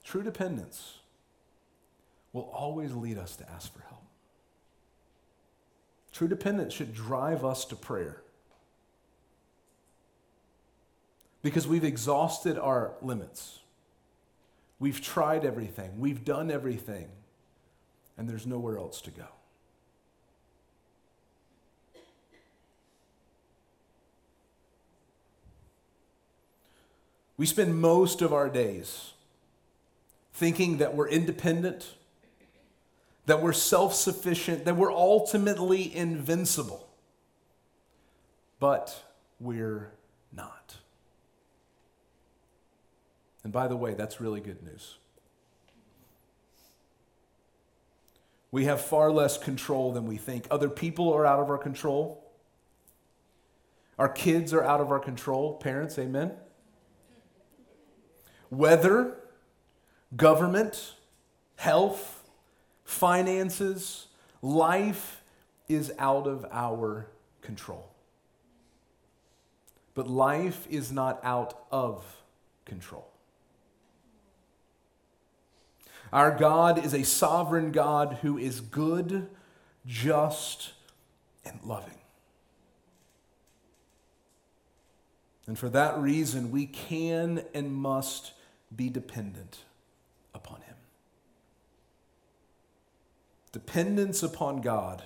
True 0.02 0.22
dependence 0.22 0.94
will 2.32 2.48
always 2.54 2.94
lead 2.94 3.18
us 3.18 3.36
to 3.36 3.50
ask 3.50 3.70
for 3.70 3.82
help. 3.82 4.05
True 6.16 6.28
dependence 6.28 6.72
should 6.72 6.94
drive 6.94 7.44
us 7.44 7.66
to 7.66 7.76
prayer 7.76 8.22
because 11.42 11.68
we've 11.68 11.84
exhausted 11.84 12.56
our 12.56 12.94
limits. 13.02 13.58
We've 14.78 15.02
tried 15.02 15.44
everything, 15.44 16.00
we've 16.00 16.24
done 16.24 16.50
everything, 16.50 17.08
and 18.16 18.26
there's 18.26 18.46
nowhere 18.46 18.78
else 18.78 19.02
to 19.02 19.10
go. 19.10 19.26
We 27.36 27.44
spend 27.44 27.78
most 27.78 28.22
of 28.22 28.32
our 28.32 28.48
days 28.48 29.12
thinking 30.32 30.78
that 30.78 30.94
we're 30.94 31.08
independent, 31.08 31.92
that 33.26 33.42
we're 33.42 33.52
self 33.52 33.94
sufficient, 33.94 34.64
that 34.64 34.76
we're 34.76 34.92
ultimately 34.92 35.94
invincible. 35.94 36.88
But 38.58 39.02
we're 39.38 39.92
not. 40.32 40.76
And 43.44 43.52
by 43.52 43.68
the 43.68 43.76
way, 43.76 43.94
that's 43.94 44.20
really 44.20 44.40
good 44.40 44.62
news. 44.62 44.96
We 48.50 48.64
have 48.64 48.80
far 48.80 49.12
less 49.12 49.36
control 49.36 49.92
than 49.92 50.06
we 50.06 50.16
think. 50.16 50.46
Other 50.50 50.68
people 50.68 51.12
are 51.12 51.26
out 51.26 51.40
of 51.40 51.50
our 51.50 51.58
control. 51.58 52.24
Our 53.98 54.08
kids 54.08 54.52
are 54.52 54.62
out 54.62 54.80
of 54.80 54.90
our 54.90 54.98
control. 54.98 55.54
Parents, 55.54 55.98
amen. 55.98 56.32
Weather, 58.50 59.18
government, 60.16 60.94
health, 61.56 62.15
finances, 62.86 64.06
Life 64.42 65.22
is 65.68 65.92
out 65.98 66.26
of 66.26 66.46
our 66.52 67.08
control. 67.42 67.90
But 69.94 70.08
life 70.08 70.66
is 70.70 70.92
not 70.92 71.18
out 71.24 71.58
of 71.70 72.04
control. 72.64 73.08
Our 76.12 76.30
God 76.30 76.84
is 76.84 76.94
a 76.94 77.02
sovereign 77.02 77.72
God 77.72 78.18
who 78.22 78.38
is 78.38 78.60
good, 78.60 79.28
just, 79.86 80.72
and 81.44 81.58
loving. 81.64 81.98
And 85.46 85.58
for 85.58 85.68
that 85.70 85.98
reason, 85.98 86.50
we 86.50 86.66
can 86.66 87.42
and 87.54 87.74
must 87.74 88.32
be 88.74 88.88
dependent 88.90 89.58
upon 90.34 90.60
Him. 90.60 90.65
Dependence 93.56 94.22
upon 94.22 94.60
God 94.60 95.02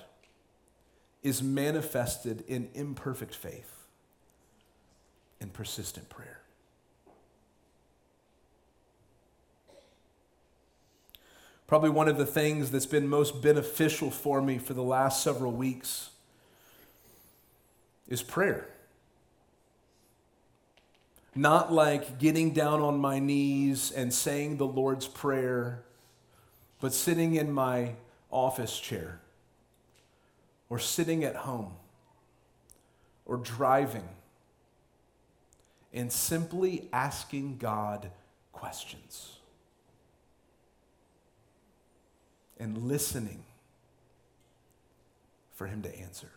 is 1.23 1.41
manifested 1.41 2.43
in 2.49 2.67
imperfect 2.73 3.33
faith 3.33 3.85
and 5.39 5.53
persistent 5.53 6.09
prayer. 6.09 6.41
Probably 11.65 11.89
one 11.91 12.09
of 12.09 12.17
the 12.17 12.25
things 12.25 12.71
that's 12.71 12.85
been 12.85 13.07
most 13.07 13.41
beneficial 13.41 14.11
for 14.11 14.41
me 14.41 14.57
for 14.57 14.73
the 14.73 14.83
last 14.83 15.23
several 15.23 15.53
weeks 15.53 16.09
is 18.09 18.21
prayer. 18.21 18.67
Not 21.33 21.71
like 21.71 22.19
getting 22.19 22.51
down 22.51 22.81
on 22.81 22.99
my 22.99 23.17
knees 23.17 23.91
and 23.91 24.13
saying 24.13 24.57
the 24.57 24.67
Lord's 24.67 25.07
Prayer, 25.07 25.83
but 26.81 26.93
sitting 26.93 27.35
in 27.35 27.53
my 27.53 27.93
office 28.31 28.79
chair 28.79 29.19
or 30.69 30.79
sitting 30.79 31.23
at 31.23 31.35
home 31.35 31.73
or 33.25 33.37
driving 33.37 34.07
and 35.93 36.11
simply 36.11 36.87
asking 36.93 37.57
God 37.57 38.09
questions. 38.51 39.37
and 42.61 42.77
listening 42.77 43.43
for 45.51 45.65
Him 45.65 45.81
to 45.81 45.99
answer. 45.99 46.29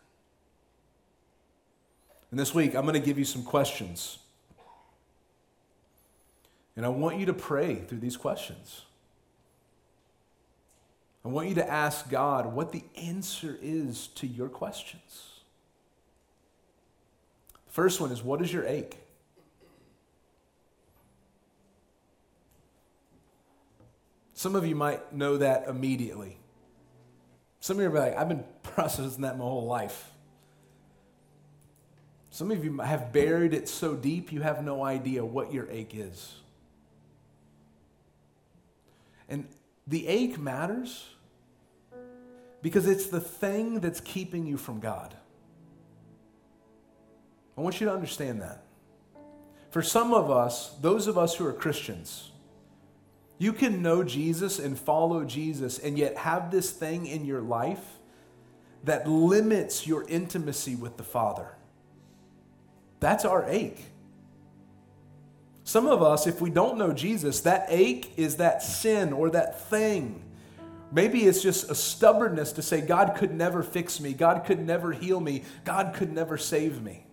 And 2.31 2.41
this 2.41 2.55
week, 2.55 2.75
I'm 2.75 2.83
going 2.83 3.01
to 3.01 3.07
give 3.07 3.19
you 3.19 3.27
some 3.27 3.45
questions. 3.45 4.19
And 6.77 6.85
I 6.85 6.89
want 6.89 7.19
you 7.19 7.27
to 7.27 7.35
pray 7.35 7.77
through 7.77 7.99
these 7.99 8.17
questions. 8.17 8.83
I 11.25 11.29
want 11.29 11.49
you 11.49 11.55
to 11.55 11.71
ask 11.71 12.11
God 12.11 12.53
what 12.53 12.73
the 12.73 12.85
answer 12.97 13.59
is 13.63 14.09
to 14.17 14.27
your 14.27 14.49
questions. 14.49 15.41
The 17.67 17.73
first 17.73 18.01
one 18.01 18.13
is 18.13 18.23
what 18.23 18.43
is 18.43 18.53
your 18.53 18.67
ache? 18.67 18.99
Some 24.35 24.55
of 24.55 24.67
you 24.67 24.75
might 24.75 25.15
know 25.15 25.39
that 25.39 25.69
immediately. 25.69 26.37
Some 27.61 27.79
of 27.79 27.83
you 27.83 27.89
are 27.89 27.99
like, 27.99 28.19
I've 28.19 28.29
been 28.29 28.45
processing 28.63 29.23
that 29.23 29.39
my 29.39 29.45
whole 29.45 29.65
life. 29.65 30.11
Some 32.29 32.51
of 32.51 32.63
you 32.63 32.79
have 32.81 33.13
buried 33.13 33.55
it 33.55 33.69
so 33.69 33.95
deep 33.95 34.33
you 34.33 34.43
have 34.43 34.63
no 34.63 34.85
idea 34.85 35.25
what 35.25 35.55
your 35.55 35.71
ache 35.71 35.95
is. 35.95 36.35
And 39.29 39.49
the 39.87 40.07
ache 40.07 40.39
matters 40.39 41.14
because 42.65 42.89
it's 42.89 43.09
the 43.09 43.21
thing 43.21 43.81
that's 43.81 44.01
keeping 44.01 44.47
you 44.47 44.57
from 44.57 44.81
God. 44.81 45.15
I 47.59 47.61
want 47.61 47.79
you 47.79 47.87
to 47.89 47.93
understand 47.93 48.41
that. 48.41 48.65
For 49.69 49.83
some 49.83 50.15
of 50.15 50.31
us, 50.31 50.71
those 50.81 51.07
of 51.07 51.19
us 51.19 51.35
who 51.35 51.47
are 51.47 51.53
Christians, 51.53 52.31
you 53.37 53.53
can 53.53 53.83
know 53.83 54.03
Jesus 54.03 54.59
and 54.59 54.79
follow 54.79 55.25
Jesus 55.25 55.79
and 55.79 55.99
yet 55.99 56.17
have 56.17 56.51
this 56.51 56.71
thing 56.71 57.07
in 57.07 57.27
your 57.27 57.43
life 57.43 57.85
that 58.85 59.07
limits 59.07 59.87
your 59.87 60.09
intimacy 60.09 60.75
with 60.75 60.97
the 60.97 61.03
Father. 61.03 61.49
That's 62.99 63.27
our 63.27 63.45
ache. 63.47 63.85
Some 65.65 65.87
of 65.87 66.03
us, 66.03 66.27
if 66.27 66.41
we 66.41 66.49
don't 66.49 66.79
know 66.79 66.95
Jesus, 66.95 67.41
that 67.43 67.67
ache 67.69 68.15
is 68.17 68.37
that 68.37 68.63
sin 68.63 69.13
or 69.13 69.29
that 69.29 69.69
thing. 69.69 70.23
Maybe 70.93 71.25
it's 71.25 71.43
just 71.43 71.71
a 71.71 71.75
stubbornness 71.75 72.53
to 72.53 72.63
say, 72.63 72.81
God 72.81 73.17
could 73.17 73.35
never 73.35 73.63
fix 73.63 74.01
me, 74.01 74.13
God 74.13 74.45
could 74.45 74.65
never 74.65 74.93
heal 74.93 75.21
me, 75.21 75.45
God 75.65 75.95
could 75.95 76.13
never 76.13 76.39
save 76.39 76.83
me. 76.83 77.07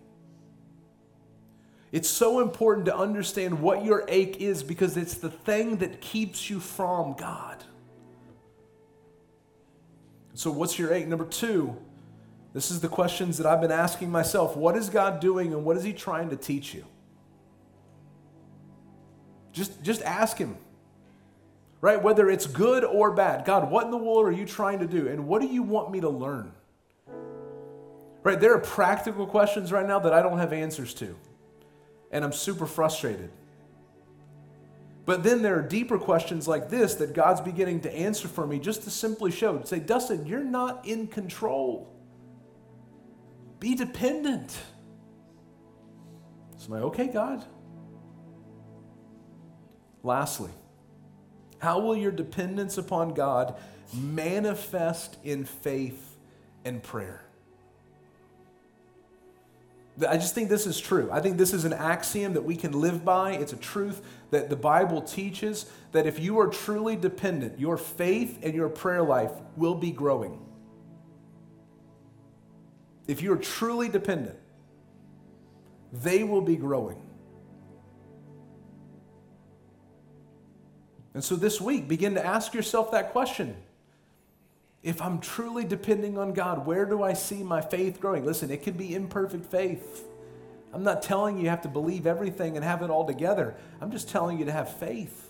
It's 1.90 2.08
so 2.08 2.40
important 2.40 2.86
to 2.86 2.96
understand 2.96 3.60
what 3.60 3.84
your 3.84 4.04
ache 4.08 4.40
is 4.40 4.62
because 4.62 4.96
it's 4.96 5.14
the 5.14 5.28
thing 5.28 5.76
that 5.78 6.00
keeps 6.00 6.48
you 6.48 6.58
from 6.58 7.14
God. 7.14 7.62
So, 10.34 10.50
what's 10.50 10.78
your 10.78 10.92
ache? 10.94 11.06
Number 11.06 11.26
two, 11.26 11.76
this 12.54 12.70
is 12.70 12.80
the 12.80 12.88
questions 12.88 13.36
that 13.36 13.46
I've 13.46 13.60
been 13.60 13.70
asking 13.70 14.10
myself. 14.10 14.56
What 14.56 14.76
is 14.76 14.88
God 14.88 15.20
doing 15.20 15.52
and 15.52 15.64
what 15.64 15.76
is 15.76 15.84
He 15.84 15.92
trying 15.92 16.30
to 16.30 16.36
teach 16.36 16.72
you? 16.72 16.84
Just, 19.52 19.82
just 19.82 20.00
ask 20.02 20.38
Him, 20.38 20.56
right? 21.82 22.02
Whether 22.02 22.30
it's 22.30 22.46
good 22.46 22.84
or 22.84 23.10
bad. 23.10 23.44
God, 23.44 23.70
what 23.70 23.84
in 23.84 23.90
the 23.90 23.98
world 23.98 24.26
are 24.26 24.32
you 24.32 24.46
trying 24.46 24.78
to 24.78 24.86
do? 24.86 25.08
And 25.08 25.26
what 25.26 25.42
do 25.42 25.48
you 25.48 25.62
want 25.62 25.90
me 25.90 26.00
to 26.00 26.08
learn? 26.08 26.52
Right? 28.22 28.40
There 28.40 28.54
are 28.54 28.60
practical 28.60 29.26
questions 29.26 29.72
right 29.72 29.86
now 29.86 29.98
that 29.98 30.14
I 30.14 30.22
don't 30.22 30.38
have 30.38 30.54
answers 30.54 30.94
to 30.94 31.14
and 32.12 32.24
I'm 32.24 32.32
super 32.32 32.66
frustrated. 32.66 33.30
But 35.04 35.24
then 35.24 35.42
there 35.42 35.58
are 35.58 35.62
deeper 35.62 35.98
questions 35.98 36.46
like 36.46 36.68
this 36.70 36.94
that 36.96 37.14
God's 37.14 37.40
beginning 37.40 37.80
to 37.80 37.92
answer 37.92 38.28
for 38.28 38.46
me 38.46 38.60
just 38.60 38.84
to 38.84 38.90
simply 38.90 39.32
show, 39.32 39.58
to 39.58 39.66
say, 39.66 39.80
Dustin, 39.80 40.26
you're 40.26 40.44
not 40.44 40.86
in 40.86 41.08
control. 41.08 41.92
Be 43.58 43.74
dependent. 43.74 44.56
So 46.58 46.66
I'm 46.66 46.70
like, 46.74 46.82
okay, 46.82 47.06
God. 47.08 47.44
Lastly, 50.04 50.50
how 51.62 51.78
will 51.78 51.96
your 51.96 52.10
dependence 52.10 52.76
upon 52.76 53.14
God 53.14 53.54
manifest 53.94 55.16
in 55.22 55.44
faith 55.44 56.16
and 56.64 56.82
prayer? 56.82 57.24
I 60.08 60.16
just 60.16 60.34
think 60.34 60.48
this 60.48 60.66
is 60.66 60.80
true. 60.80 61.08
I 61.12 61.20
think 61.20 61.36
this 61.36 61.52
is 61.52 61.64
an 61.64 61.72
axiom 61.72 62.32
that 62.32 62.42
we 62.42 62.56
can 62.56 62.72
live 62.72 63.04
by. 63.04 63.34
It's 63.34 63.52
a 63.52 63.56
truth 63.56 64.02
that 64.32 64.50
the 64.50 64.56
Bible 64.56 65.02
teaches 65.02 65.66
that 65.92 66.04
if 66.04 66.18
you 66.18 66.40
are 66.40 66.48
truly 66.48 66.96
dependent, 66.96 67.60
your 67.60 67.76
faith 67.76 68.40
and 68.42 68.54
your 68.54 68.68
prayer 68.68 69.04
life 69.04 69.30
will 69.56 69.76
be 69.76 69.92
growing. 69.92 70.44
If 73.06 73.22
you're 73.22 73.36
truly 73.36 73.88
dependent, 73.88 74.36
they 75.92 76.24
will 76.24 76.42
be 76.42 76.56
growing. 76.56 77.00
And 81.14 81.22
so 81.22 81.36
this 81.36 81.60
week, 81.60 81.88
begin 81.88 82.14
to 82.14 82.24
ask 82.24 82.54
yourself 82.54 82.90
that 82.92 83.12
question 83.12 83.56
if 84.82 85.00
I'm 85.00 85.20
truly 85.20 85.64
depending 85.64 86.18
on 86.18 86.32
God, 86.32 86.66
where 86.66 86.84
do 86.84 87.02
I 87.02 87.12
see 87.12 87.42
my 87.42 87.60
faith 87.60 88.00
growing? 88.00 88.24
Listen, 88.24 88.50
it 88.50 88.62
can 88.62 88.74
be 88.74 88.94
imperfect 88.94 89.46
faith. 89.46 90.04
I'm 90.72 90.82
not 90.82 91.02
telling 91.02 91.36
you 91.36 91.44
you 91.44 91.50
have 91.50 91.62
to 91.62 91.68
believe 91.68 92.06
everything 92.06 92.56
and 92.56 92.64
have 92.64 92.82
it 92.82 92.90
all 92.90 93.06
together. 93.06 93.54
I'm 93.80 93.92
just 93.92 94.08
telling 94.08 94.38
you 94.38 94.46
to 94.46 94.52
have 94.52 94.76
faith. 94.78 95.28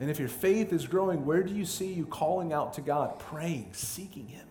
And 0.00 0.10
if 0.10 0.18
your 0.18 0.28
faith 0.28 0.72
is 0.72 0.86
growing, 0.86 1.26
where 1.26 1.42
do 1.42 1.54
you 1.54 1.66
see 1.66 1.92
you 1.92 2.06
calling 2.06 2.52
out 2.52 2.72
to 2.74 2.80
God, 2.80 3.18
praying, 3.18 3.68
seeking 3.72 4.26
Him? 4.26 4.46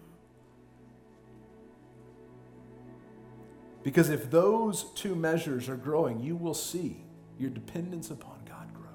Because 3.84 4.10
if 4.10 4.30
those 4.30 4.84
two 4.94 5.16
measures 5.16 5.68
are 5.68 5.76
growing, 5.76 6.22
you 6.22 6.36
will 6.36 6.54
see 6.54 7.02
your 7.40 7.50
dependence 7.50 8.12
upon 8.12 8.38
God 8.48 8.74
grow? 8.74 8.86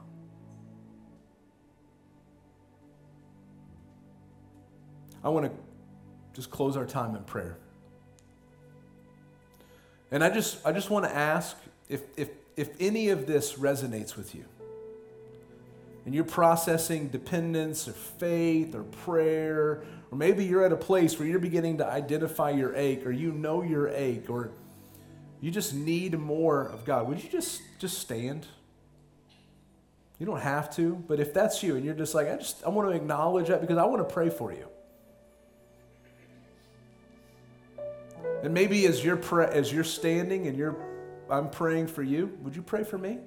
I 5.25 5.31
want 5.31 5.47
to 5.47 5.53
just 6.35 6.51
close 6.51 6.77
our 6.77 6.85
time 6.85 7.17
in 7.17 7.25
prayer. 7.25 7.57
And 10.11 10.23
I 10.23 10.31
just, 10.31 10.65
I 10.65 10.73
just 10.73 10.91
want 10.91 11.07
to 11.07 11.15
ask 11.15 11.57
if, 11.89 12.03
if, 12.17 12.29
if 12.57 12.71
any 12.79 13.09
of 13.09 13.27
this 13.27 13.55
resonates 13.55 14.17
with 14.17 14.35
you, 14.35 14.45
and 16.05 16.15
you're 16.15 16.25
processing 16.25 17.09
dependence 17.09 17.89
or 17.89 17.93
faith 17.93 18.75
or 18.75 18.83
prayer, 18.83 19.83
or 20.11 20.19
maybe 20.19 20.45
you're 20.45 20.65
at 20.65 20.73
a 20.73 20.77
place 20.77 21.19
where 21.19 21.27
you're 21.27 21.39
beginning 21.39 21.79
to 21.79 21.87
identify 21.87 22.51
your 22.51 22.75
ache, 22.77 23.07
or 23.07 23.11
you 23.11 23.33
know 23.33 23.63
your 23.63 23.89
ache, 23.89 24.29
or 24.29 24.51
you 25.45 25.51
just 25.51 25.75
need 25.75 26.19
more 26.19 26.63
of 26.63 26.87
God, 26.87 27.07
would 27.07 27.23
you 27.23 27.29
just, 27.29 27.61
just 27.79 27.99
stand? 27.99 28.47
You 30.19 30.25
don't 30.25 30.41
have 30.41 30.75
to, 30.77 30.95
but 31.07 31.21
if 31.21 31.35
that's 31.35 31.63
you 31.63 31.77
and 31.77 31.85
you're 31.85 31.93
just 31.93 32.15
like, 32.15 32.31
I 32.31 32.37
just 32.37 32.65
I 32.65 32.71
want 32.71 32.89
to 32.89 32.97
acknowledge 32.97 33.49
that 33.49 33.61
because 33.61 33.77
I 33.77 33.85
want 33.85 34.09
to 34.09 34.11
pray 34.11 34.31
for 34.31 34.55
you. 34.55 34.67
And 38.43 38.55
maybe 38.55 38.87
as 38.87 39.05
you're 39.05 39.19
pra- 39.19 39.53
as 39.53 39.71
you're 39.71 39.85
standing 39.85 40.47
and 40.47 40.57
you're 40.57 40.77
I'm 41.29 41.51
praying 41.51 41.89
for 41.89 42.03
you, 42.03 42.39
would 42.41 42.57
you 42.57 42.63
pray 42.63 42.83
for 42.83 42.97
me? 42.97 43.19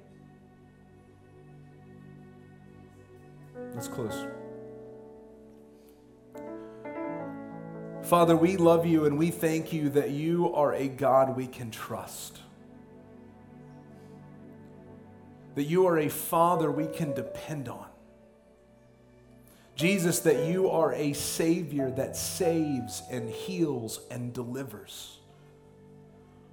Let's 3.74 3.86
close. 3.86 4.26
Father, 8.08 8.34
we 8.34 8.56
love 8.56 8.86
you 8.86 9.04
and 9.04 9.18
we 9.18 9.30
thank 9.30 9.70
you 9.70 9.90
that 9.90 10.08
you 10.08 10.54
are 10.54 10.72
a 10.72 10.88
God 10.88 11.36
we 11.36 11.46
can 11.46 11.70
trust. 11.70 12.38
That 15.56 15.64
you 15.64 15.86
are 15.86 15.98
a 15.98 16.08
Father 16.08 16.72
we 16.72 16.86
can 16.86 17.12
depend 17.12 17.68
on. 17.68 17.84
Jesus, 19.76 20.20
that 20.20 20.46
you 20.46 20.70
are 20.70 20.94
a 20.94 21.12
Savior 21.12 21.90
that 21.90 22.16
saves 22.16 23.02
and 23.10 23.28
heals 23.28 24.00
and 24.10 24.32
delivers. 24.32 25.18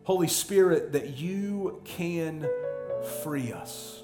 Holy 0.04 0.28
Spirit, 0.28 0.92
that 0.92 1.16
you 1.16 1.82
can 1.86 2.50
free 3.24 3.54
us. 3.54 4.04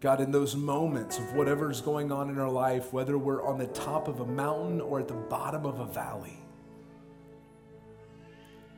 God, 0.00 0.20
in 0.22 0.32
those 0.32 0.56
moments 0.56 1.18
of 1.18 1.34
whatever's 1.34 1.82
going 1.82 2.10
on 2.10 2.30
in 2.30 2.38
our 2.38 2.48
life, 2.48 2.90
whether 2.90 3.18
we're 3.18 3.44
on 3.44 3.58
the 3.58 3.66
top 3.66 4.08
of 4.08 4.20
a 4.20 4.26
mountain 4.26 4.80
or 4.80 4.98
at 4.98 5.08
the 5.08 5.14
bottom 5.14 5.66
of 5.66 5.80
a 5.80 5.84
valley, 5.84 6.38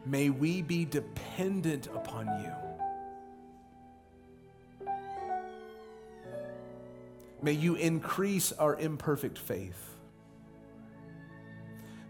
may 0.04 0.30
we 0.30 0.62
be 0.62 0.84
dependent 0.84 1.86
upon 1.86 2.26
you. 2.42 2.52
May 7.40 7.52
you 7.52 7.76
increase 7.76 8.50
our 8.52 8.76
imperfect 8.76 9.38
faith. 9.38 9.90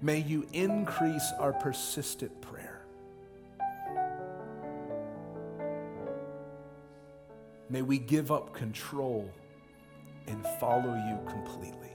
May 0.01 0.21
you 0.21 0.47
increase 0.53 1.33
our 1.39 1.53
persistent 1.53 2.41
prayer. 2.41 2.72
May 7.73 7.81
we 7.81 7.99
give 7.99 8.31
up 8.31 8.53
control 8.53 9.31
and 10.27 10.47
follow 10.61 10.95
you 10.95 11.19
completely. 11.27 11.89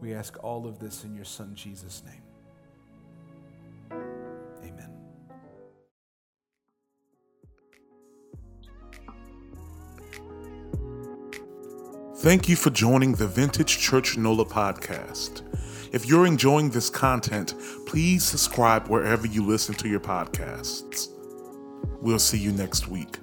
We 0.00 0.14
ask 0.14 0.42
all 0.42 0.66
of 0.66 0.78
this 0.78 1.04
in 1.04 1.14
your 1.14 1.26
Son, 1.26 1.54
Jesus' 1.54 2.02
name. 2.06 2.22
Thank 12.22 12.48
you 12.48 12.54
for 12.54 12.70
joining 12.70 13.14
the 13.14 13.26
Vintage 13.26 13.78
Church 13.78 14.16
NOLA 14.16 14.44
podcast. 14.44 15.42
If 15.92 16.06
you're 16.06 16.24
enjoying 16.24 16.70
this 16.70 16.88
content, 16.88 17.54
please 17.84 18.22
subscribe 18.22 18.86
wherever 18.86 19.26
you 19.26 19.44
listen 19.44 19.74
to 19.74 19.88
your 19.88 19.98
podcasts. 19.98 21.08
We'll 22.00 22.20
see 22.20 22.38
you 22.38 22.52
next 22.52 22.86
week. 22.86 23.18